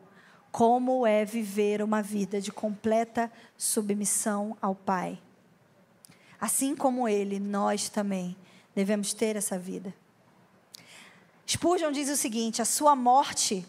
como 0.50 1.06
é 1.06 1.24
viver 1.24 1.80
uma 1.82 2.02
vida 2.02 2.40
de 2.40 2.50
completa 2.50 3.32
submissão 3.56 4.56
ao 4.60 4.74
Pai. 4.74 5.18
Assim 6.40 6.74
como 6.74 7.08
Ele, 7.08 7.38
nós 7.38 7.88
também 7.88 8.36
devemos 8.74 9.14
ter 9.14 9.36
essa 9.36 9.58
vida. 9.58 9.94
Spurgeon 11.50 11.90
diz 11.90 12.08
o 12.08 12.16
seguinte: 12.16 12.62
a 12.62 12.64
sua 12.64 12.94
morte 12.94 13.66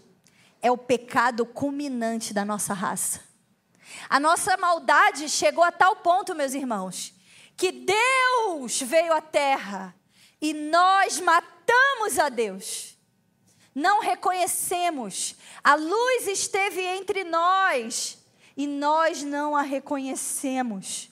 é 0.61 0.69
o 0.69 0.77
pecado 0.77 1.47
culminante 1.47 2.31
da 2.31 2.45
nossa 2.45 2.75
raça. 2.75 3.21
A 4.07 4.19
nossa 4.19 4.55
maldade 4.55 5.27
chegou 5.27 5.63
a 5.63 5.71
tal 5.71 5.95
ponto, 5.95 6.35
meus 6.35 6.53
irmãos, 6.53 7.11
que 7.57 7.71
Deus 7.71 8.81
veio 8.81 9.11
à 9.11 9.19
terra 9.19 9.95
e 10.39 10.53
nós 10.53 11.19
matamos 11.19 12.19
a 12.19 12.29
Deus. 12.29 12.95
Não 13.73 13.99
reconhecemos. 13.99 15.35
A 15.63 15.73
luz 15.73 16.27
esteve 16.27 16.81
entre 16.81 17.23
nós 17.23 18.19
e 18.55 18.67
nós 18.67 19.23
não 19.23 19.55
a 19.55 19.63
reconhecemos. 19.63 21.10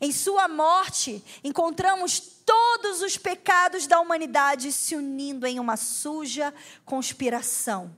Em 0.00 0.12
sua 0.12 0.48
morte, 0.48 1.22
encontramos 1.42 2.20
todos 2.44 3.02
os 3.02 3.16
pecados 3.16 3.86
da 3.86 4.00
humanidade 4.00 4.72
se 4.72 4.96
unindo 4.96 5.46
em 5.46 5.60
uma 5.60 5.76
suja 5.76 6.52
conspiração. 6.84 7.94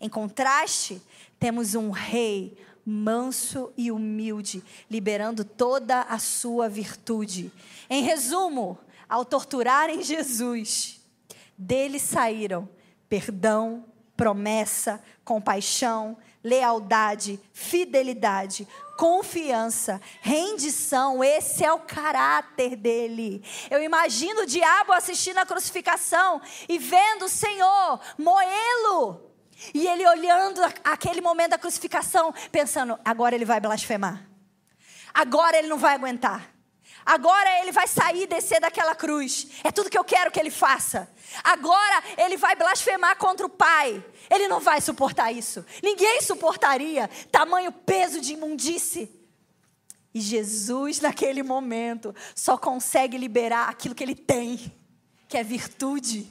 Em 0.00 0.08
contraste, 0.08 1.02
temos 1.38 1.74
um 1.74 1.90
rei 1.90 2.56
manso 2.84 3.70
e 3.76 3.90
humilde, 3.92 4.64
liberando 4.90 5.44
toda 5.44 6.02
a 6.02 6.18
sua 6.18 6.68
virtude. 6.68 7.52
Em 7.90 8.02
resumo, 8.02 8.78
ao 9.08 9.24
torturarem 9.24 10.02
Jesus, 10.02 11.00
dele 11.56 11.98
saíram 11.98 12.68
perdão, 13.08 13.84
promessa, 14.16 15.02
compaixão, 15.24 16.16
lealdade, 16.42 17.40
fidelidade, 17.52 18.66
confiança, 18.98 20.00
rendição, 20.20 21.22
esse 21.22 21.64
é 21.64 21.72
o 21.72 21.78
caráter 21.78 22.74
dele. 22.74 23.44
Eu 23.70 23.80
imagino 23.80 24.42
o 24.42 24.46
diabo 24.46 24.92
assistindo 24.92 25.38
a 25.38 25.46
crucificação 25.46 26.42
e 26.68 26.78
vendo 26.78 27.26
o 27.26 27.28
Senhor 27.28 28.00
moê-lo. 28.18 29.22
E 29.72 29.86
ele 29.86 30.04
olhando 30.04 30.60
aquele 30.82 31.20
momento 31.20 31.50
da 31.50 31.58
crucificação, 31.58 32.34
pensando: 32.50 32.98
agora 33.04 33.36
ele 33.36 33.44
vai 33.44 33.60
blasfemar. 33.60 34.28
Agora 35.14 35.56
ele 35.56 35.68
não 35.68 35.78
vai 35.78 35.94
aguentar. 35.94 36.57
Agora 37.08 37.60
ele 37.62 37.72
vai 37.72 37.86
sair 37.88 38.24
e 38.24 38.26
descer 38.26 38.60
daquela 38.60 38.94
cruz. 38.94 39.46
É 39.64 39.72
tudo 39.72 39.88
que 39.88 39.96
eu 39.96 40.04
quero 40.04 40.30
que 40.30 40.38
ele 40.38 40.50
faça. 40.50 41.08
Agora 41.42 42.04
ele 42.18 42.36
vai 42.36 42.54
blasfemar 42.54 43.16
contra 43.16 43.46
o 43.46 43.48
Pai. 43.48 44.04
Ele 44.28 44.46
não 44.46 44.60
vai 44.60 44.78
suportar 44.82 45.32
isso. 45.32 45.64
Ninguém 45.82 46.20
suportaria 46.20 47.08
tamanho 47.32 47.72
peso 47.72 48.20
de 48.20 48.34
imundície. 48.34 49.10
E 50.12 50.20
Jesus, 50.20 51.00
naquele 51.00 51.42
momento, 51.42 52.14
só 52.34 52.58
consegue 52.58 53.16
liberar 53.16 53.70
aquilo 53.70 53.94
que 53.94 54.04
ele 54.04 54.14
tem, 54.14 54.70
que 55.26 55.38
é 55.38 55.42
virtude. 55.42 56.30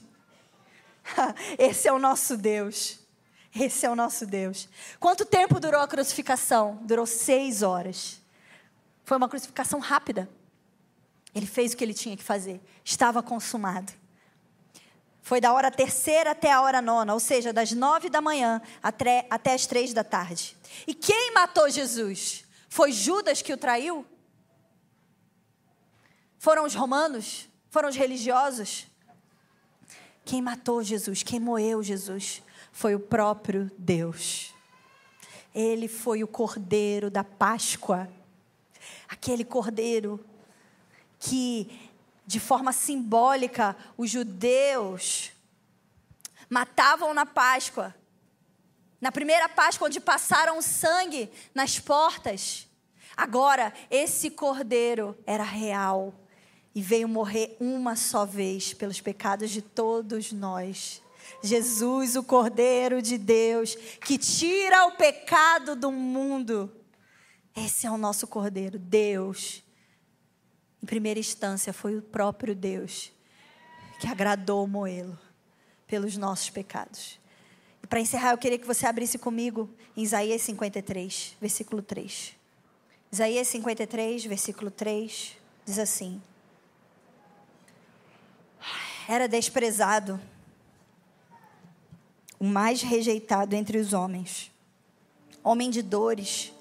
Esse 1.58 1.88
é 1.88 1.92
o 1.92 1.98
nosso 1.98 2.38
Deus. 2.38 3.00
Esse 3.56 3.88
é 3.88 3.90
o 3.90 3.96
nosso 3.96 4.28
Deus. 4.28 4.70
Quanto 5.00 5.26
tempo 5.26 5.60
durou 5.60 5.82
a 5.82 5.88
crucificação? 5.88 6.78
Durou 6.84 7.08
seis 7.08 7.64
horas. 7.64 8.22
Foi 9.04 9.18
uma 9.18 9.28
crucificação 9.28 9.80
rápida. 9.80 10.30
Ele 11.38 11.46
fez 11.46 11.74
o 11.74 11.78
que 11.78 11.84
ele 11.84 11.94
tinha 11.94 12.18
que 12.18 12.24
fazer. 12.24 12.60
Estava 12.84 13.22
consumado. 13.22 13.94
Foi 15.22 15.40
da 15.40 15.54
hora 15.54 15.70
terceira 15.70 16.32
até 16.32 16.52
a 16.52 16.62
hora 16.62 16.82
nona, 16.82 17.14
ou 17.14 17.20
seja, 17.20 17.54
das 17.54 17.72
nove 17.72 18.10
da 18.10 18.20
manhã 18.20 18.60
até, 18.82 19.28
até 19.30 19.54
as 19.54 19.68
três 19.68 19.94
da 19.94 20.04
tarde. 20.04 20.58
E 20.88 20.96
quem 20.96 21.32
matou 21.34 21.70
Jesus? 21.70 22.44
Foi 22.68 22.92
Judas 22.92 23.44
que 23.44 23.54
o 23.54 23.58
traiu? 23.58 24.04
Foram 26.40 26.66
os 26.66 26.74
romanos? 26.74 27.48
Foram 27.70 27.90
os 27.90 27.96
religiosos? 27.96 28.88
Quem 30.26 30.42
matou 30.42 30.82
Jesus? 30.82 31.22
Quem 31.22 31.40
moeu 31.40 31.84
Jesus? 31.84 32.42
Foi 32.72 32.96
o 32.96 33.00
próprio 33.00 33.70
Deus. 33.78 34.56
Ele 35.54 35.88
foi 35.88 36.24
o 36.24 36.28
cordeiro 36.28 37.12
da 37.12 37.24
Páscoa. 37.24 38.10
Aquele 39.08 39.46
cordeiro 39.46 40.20
que, 41.20 41.92
de 42.26 42.40
forma 42.40 42.72
simbólica, 42.72 43.76
os 43.98 44.10
judeus 44.10 45.32
matavam 46.50 47.14
na 47.14 47.26
Páscoa. 47.26 47.96
Na 49.00 49.12
primeira 49.12 49.48
Páscoa, 49.48 49.88
onde 49.88 50.00
passaram 50.00 50.62
sangue 50.62 51.30
nas 51.54 51.80
portas. 51.80 52.68
Agora, 53.16 53.74
esse 53.90 54.30
cordeiro 54.30 55.18
era 55.26 55.44
real 55.44 56.14
e 56.74 56.82
veio 56.82 57.08
morrer 57.08 57.56
uma 57.60 57.96
só 57.96 58.26
vez 58.26 58.74
pelos 58.74 59.02
pecados 59.02 59.50
de 59.50 59.62
todos 59.62 60.32
nós. 60.32 61.02
Jesus, 61.44 62.16
o 62.16 62.24
Cordeiro 62.24 63.02
de 63.02 63.18
Deus, 63.18 63.76
que 63.76 64.18
tira 64.18 64.86
o 64.86 64.94
pecado 64.94 65.76
do 65.76 65.92
mundo. 65.92 66.72
Esse 67.56 67.86
é 67.86 67.92
o 67.92 67.98
nosso 67.98 68.28
Cordeiro, 68.28 68.80
Deus 68.80 69.64
em 70.82 70.86
primeira 70.86 71.20
instância, 71.20 71.74
foi 71.74 71.98
o 71.98 72.02
próprio 72.02 72.56
Deus 72.56 73.12
que 74.00 74.08
agradou 74.08 74.68
Moelo 74.68 75.18
pelos 75.88 76.18
nossos 76.18 76.50
pecados. 76.50 77.20
E 77.84 77.88
para 77.88 78.00
encerrar, 78.00 78.32
eu 78.32 78.38
queria 78.38 78.60
que 78.60 78.68
você 78.68 78.86
abrisse 78.86 79.18
comigo 79.18 79.70
em 79.96 80.04
Isaías 80.04 80.42
53, 80.42 81.36
versículo 81.40 81.82
3. 81.82 82.36
Isaías 83.12 83.48
53, 83.48 84.26
versículo 84.26 84.70
3, 84.70 85.38
diz 85.66 85.80
assim: 85.80 86.22
Era 89.08 89.28
desprezado, 89.28 90.20
o 92.40 92.46
mais 92.46 92.82
rejeitado 92.82 93.56
entre 93.56 93.78
os 93.78 93.94
homens, 93.94 94.52
homem 95.44 95.70
de 95.70 95.82
dores, 95.82 96.54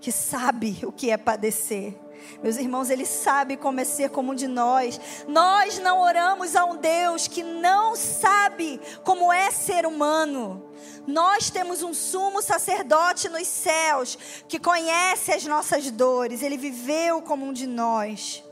que 0.00 0.12
sabe 0.12 0.78
o 0.84 0.92
que 0.92 1.10
é 1.10 1.16
padecer 1.16 1.94
meus 2.42 2.56
irmãos, 2.56 2.90
Ele 2.90 3.06
sabe 3.06 3.56
como 3.56 3.80
é 3.80 3.84
ser 3.84 4.10
como 4.10 4.32
um 4.32 4.34
de 4.34 4.46
nós. 4.46 5.00
Nós 5.26 5.78
não 5.78 6.00
oramos 6.00 6.56
a 6.56 6.64
um 6.64 6.76
Deus 6.76 7.26
que 7.28 7.42
não 7.42 7.96
sabe 7.96 8.80
como 9.04 9.32
é 9.32 9.50
ser 9.50 9.86
humano. 9.86 10.64
Nós 11.06 11.50
temos 11.50 11.82
um 11.82 11.94
sumo 11.94 12.42
sacerdote 12.42 13.28
nos 13.28 13.46
céus 13.46 14.18
que 14.46 14.58
conhece 14.58 15.32
as 15.32 15.44
nossas 15.44 15.90
dores. 15.90 16.42
Ele 16.42 16.56
viveu 16.56 17.22
como 17.22 17.46
um 17.46 17.52
de 17.52 17.66
nós 17.66 18.44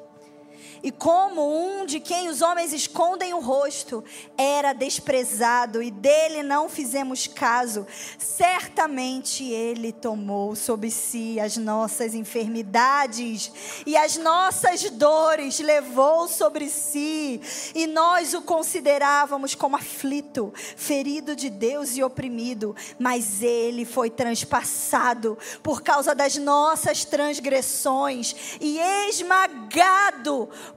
e 0.83 0.91
como 0.91 1.43
um 1.43 1.87
de 1.87 2.01
quem 2.01 2.29
os 2.29 2.43
homens 2.43 2.73
escondem 2.73 3.35
o 3.35 3.41
rosto, 3.41 4.05
era 4.37 4.73
desprezado 4.73 5.83
e 5.83 5.91
dele 5.91 6.43
não 6.43 6.69
fizemos 6.69 7.27
caso. 7.27 7.87
Certamente 8.19 9.45
ele 9.45 9.93
tomou 9.93 10.55
sobre 10.55 10.91
si 10.91 11.39
as 11.41 11.57
nossas 11.57 12.15
enfermidades 12.15 13.53
e 13.87 13.97
as 13.97 14.17
nossas 14.17 14.89
dores 14.91 15.59
levou 15.59 16.29
sobre 16.29 16.69
si, 16.69 17.41
e 17.75 17.87
nós 17.87 18.35
o 18.35 18.43
considerávamos 18.43 19.55
como 19.55 19.77
aflito, 19.77 20.53
ferido 20.77 21.37
de 21.37 21.51
Deus 21.51 21.97
e 21.97 22.03
oprimido, 22.03 22.75
mas 22.99 23.43
ele 23.43 23.85
foi 23.85 24.11
transpassado 24.11 25.39
por 25.63 25.83
causa 25.83 26.15
das 26.15 26.37
nossas 26.37 27.05
transgressões 27.05 28.35
e 28.61 28.79
esmagado 29.09 29.66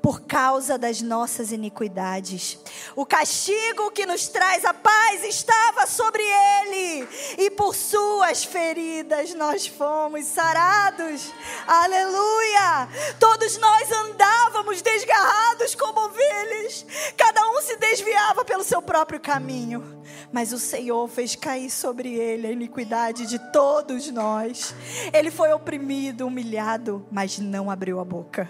por 0.02 0.22
causa 0.22 0.78
das 0.78 1.02
nossas 1.02 1.52
iniquidades. 1.52 2.60
O 2.96 3.06
castigo 3.06 3.92
que 3.92 4.06
nos 4.06 4.28
traz 4.28 4.66
a 4.66 4.74
paz 4.74 5.24
estava 5.24 5.88
sobre 5.88 6.24
ele, 6.24 7.08
e 7.38 7.50
por 7.52 7.76
suas 7.76 8.44
feridas 8.44 9.34
nós 9.34 9.68
fomos 9.68 10.26
sarados. 10.26 11.32
Aleluia! 11.68 12.90
Todos 13.20 13.58
nós 13.58 13.92
andávamos 13.92 14.82
desgarrados 14.82 15.76
como 15.76 16.00
ovelhas, 16.02 16.86
cada 17.18 17.48
um 17.50 17.62
se 17.62 17.78
desviava 17.78 18.44
pelo 18.44 18.64
seu 18.64 18.82
próprio 18.82 19.20
caminho 19.20 20.00
mas 20.32 20.54
o 20.54 20.60
Senhor 20.60 21.08
fez 21.08 21.36
cair 21.36 21.70
sobre 21.70 22.14
ele 22.14 22.48
a 22.48 22.52
iniquidade 22.52 23.26
de 23.26 23.40
todos 23.52 24.12
nós. 24.12 24.76
Ele 25.12 25.32
foi 25.32 25.52
oprimido, 25.52 26.28
humilhado, 26.28 27.06
mas 27.12 27.40
não 27.40 27.72
abriu 27.72 28.00
a 28.00 28.06
boca. 28.06 28.48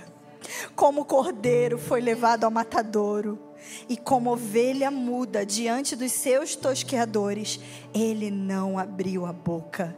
Como 0.76 1.06
cordeiro 1.06 1.78
foi 1.78 2.02
levado 2.02 2.44
ao 2.44 2.52
matadouro, 2.52 3.40
e 3.88 3.98
como 3.98 4.32
ovelha 4.32 4.90
muda 4.90 5.46
diante 5.46 5.96
dos 5.96 6.12
seus 6.12 6.56
tosqueadores, 6.56 7.60
ele 7.94 8.32
não 8.32 8.78
abriu 8.78 9.26
a 9.26 9.34
boca. 9.34 9.96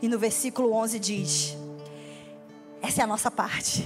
E 0.00 0.08
no 0.08 0.18
versículo 0.18 0.72
11 0.72 0.98
diz: 0.98 1.56
essa 2.80 3.00
é 3.00 3.04
a 3.04 3.06
nossa 3.06 3.30
parte 3.30 3.84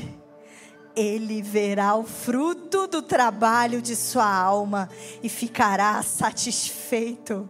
ele 0.97 1.43
verá 1.43 1.95
o 1.95 2.05
fruto 2.05 2.87
do 2.87 3.03
trabalho 3.03 3.83
de 3.83 3.95
sua 3.95 4.27
alma 4.27 4.89
e 5.23 5.29
ficará 5.29 6.03
satisfeito. 6.03 7.47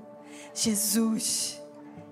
Jesus, 0.53 1.56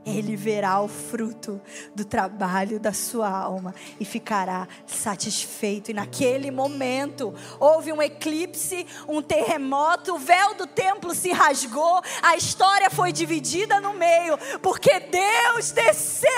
ele 0.05 0.37
verá 0.37 0.81
o 0.81 0.89
fruto 0.89 1.61
do 1.95 2.05
trabalho 2.05 2.79
da 2.79 2.93
sua 2.93 3.29
alma 3.29 3.75
e 3.99 4.05
ficará 4.05 4.69
satisfeito. 4.87 5.91
E 5.91 5.95
naquele 5.95 6.51
momento 6.51 7.35
houve 7.59 7.93
um 7.93 8.03
eclipse, 8.03 8.87
um 9.09 9.23
terremoto, 9.23 10.15
o 10.15 10.19
véu 10.19 10.55
do 10.55 10.67
templo 10.67 11.15
se 11.15 11.33
rasgou, 11.33 12.03
a 12.23 12.37
história 12.37 12.91
foi 12.91 13.13
dividida 13.13 13.81
no 13.81 13.95
meio, 13.95 14.39
porque 14.61 15.01
Deus 15.01 15.71
desceu 15.71 16.31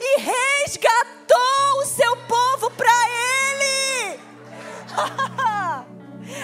e 0.00 0.20
resgatou 0.20 1.80
o 1.80 1.86
seu 1.86 2.16
povo 2.16 2.70
para 2.70 2.92
ele. 3.10 4.20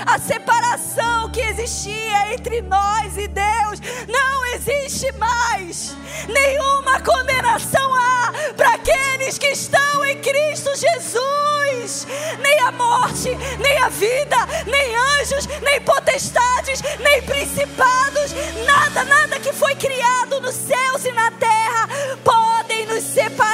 A 0.05 0.19
separação 0.19 1.31
que 1.31 1.41
existia 1.41 2.35
entre 2.35 2.61
nós 2.63 3.17
e 3.17 3.29
Deus 3.29 3.81
não 4.09 4.45
existe 4.55 5.11
mais. 5.13 5.97
Nenhuma 6.29 7.01
condenação 7.01 7.95
há 7.95 8.33
para 8.57 8.75
aqueles 8.75 9.39
que 9.39 9.47
estão 9.49 10.05
em 10.05 10.19
Cristo 10.21 10.71
Jesus. 10.75 12.07
Nem 12.43 12.61
a 12.61 12.73
morte, 12.73 13.31
nem 13.59 13.79
a 13.79 13.89
vida, 13.89 14.37
nem 14.67 14.97
anjos, 15.21 15.47
nem 15.63 15.81
potestades, 15.81 16.83
nem 17.01 17.23
principados, 17.23 18.35
nada, 18.67 19.05
nada 19.05 19.41
que 19.41 19.53
foi 19.53 19.75
criado 19.77 20.41
nos 20.41 20.55
céus 20.55 21.05
e 21.05 21.13
na 21.13 21.31
terra 21.31 21.89
podem 22.25 22.87
nos 22.87 23.05
separar 23.05 23.46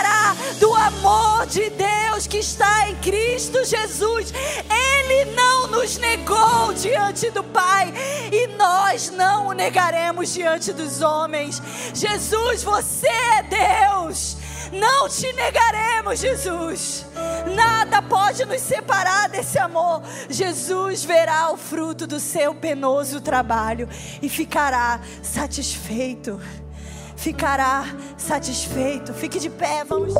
amor 1.12 1.46
de 1.46 1.68
Deus 1.70 2.26
que 2.26 2.38
está 2.38 2.88
em 2.88 2.96
Cristo 2.96 3.64
Jesus. 3.64 4.32
Ele 4.32 5.30
não 5.32 5.66
nos 5.66 5.98
negou 5.98 6.72
diante 6.74 7.30
do 7.30 7.44
Pai 7.44 7.92
e 8.32 8.46
nós 8.56 9.10
não 9.10 9.48
o 9.48 9.52
negaremos 9.52 10.32
diante 10.32 10.72
dos 10.72 11.02
homens. 11.02 11.60
Jesus, 11.94 12.62
você 12.62 13.08
é 13.08 13.42
Deus. 13.42 14.36
Não 14.72 15.06
te 15.06 15.30
negaremos, 15.34 16.18
Jesus. 16.18 17.04
Nada 17.54 18.00
pode 18.00 18.46
nos 18.46 18.62
separar 18.62 19.28
desse 19.28 19.58
amor. 19.58 20.02
Jesus 20.30 21.04
verá 21.04 21.50
o 21.52 21.58
fruto 21.58 22.06
do 22.06 22.18
seu 22.18 22.54
penoso 22.54 23.20
trabalho 23.20 23.86
e 24.22 24.30
ficará 24.30 25.00
satisfeito. 25.22 26.40
Ficará 27.22 27.84
satisfeito. 28.16 29.14
Fique 29.14 29.38
de 29.38 29.48
pé, 29.48 29.84
vamos. 29.84 30.12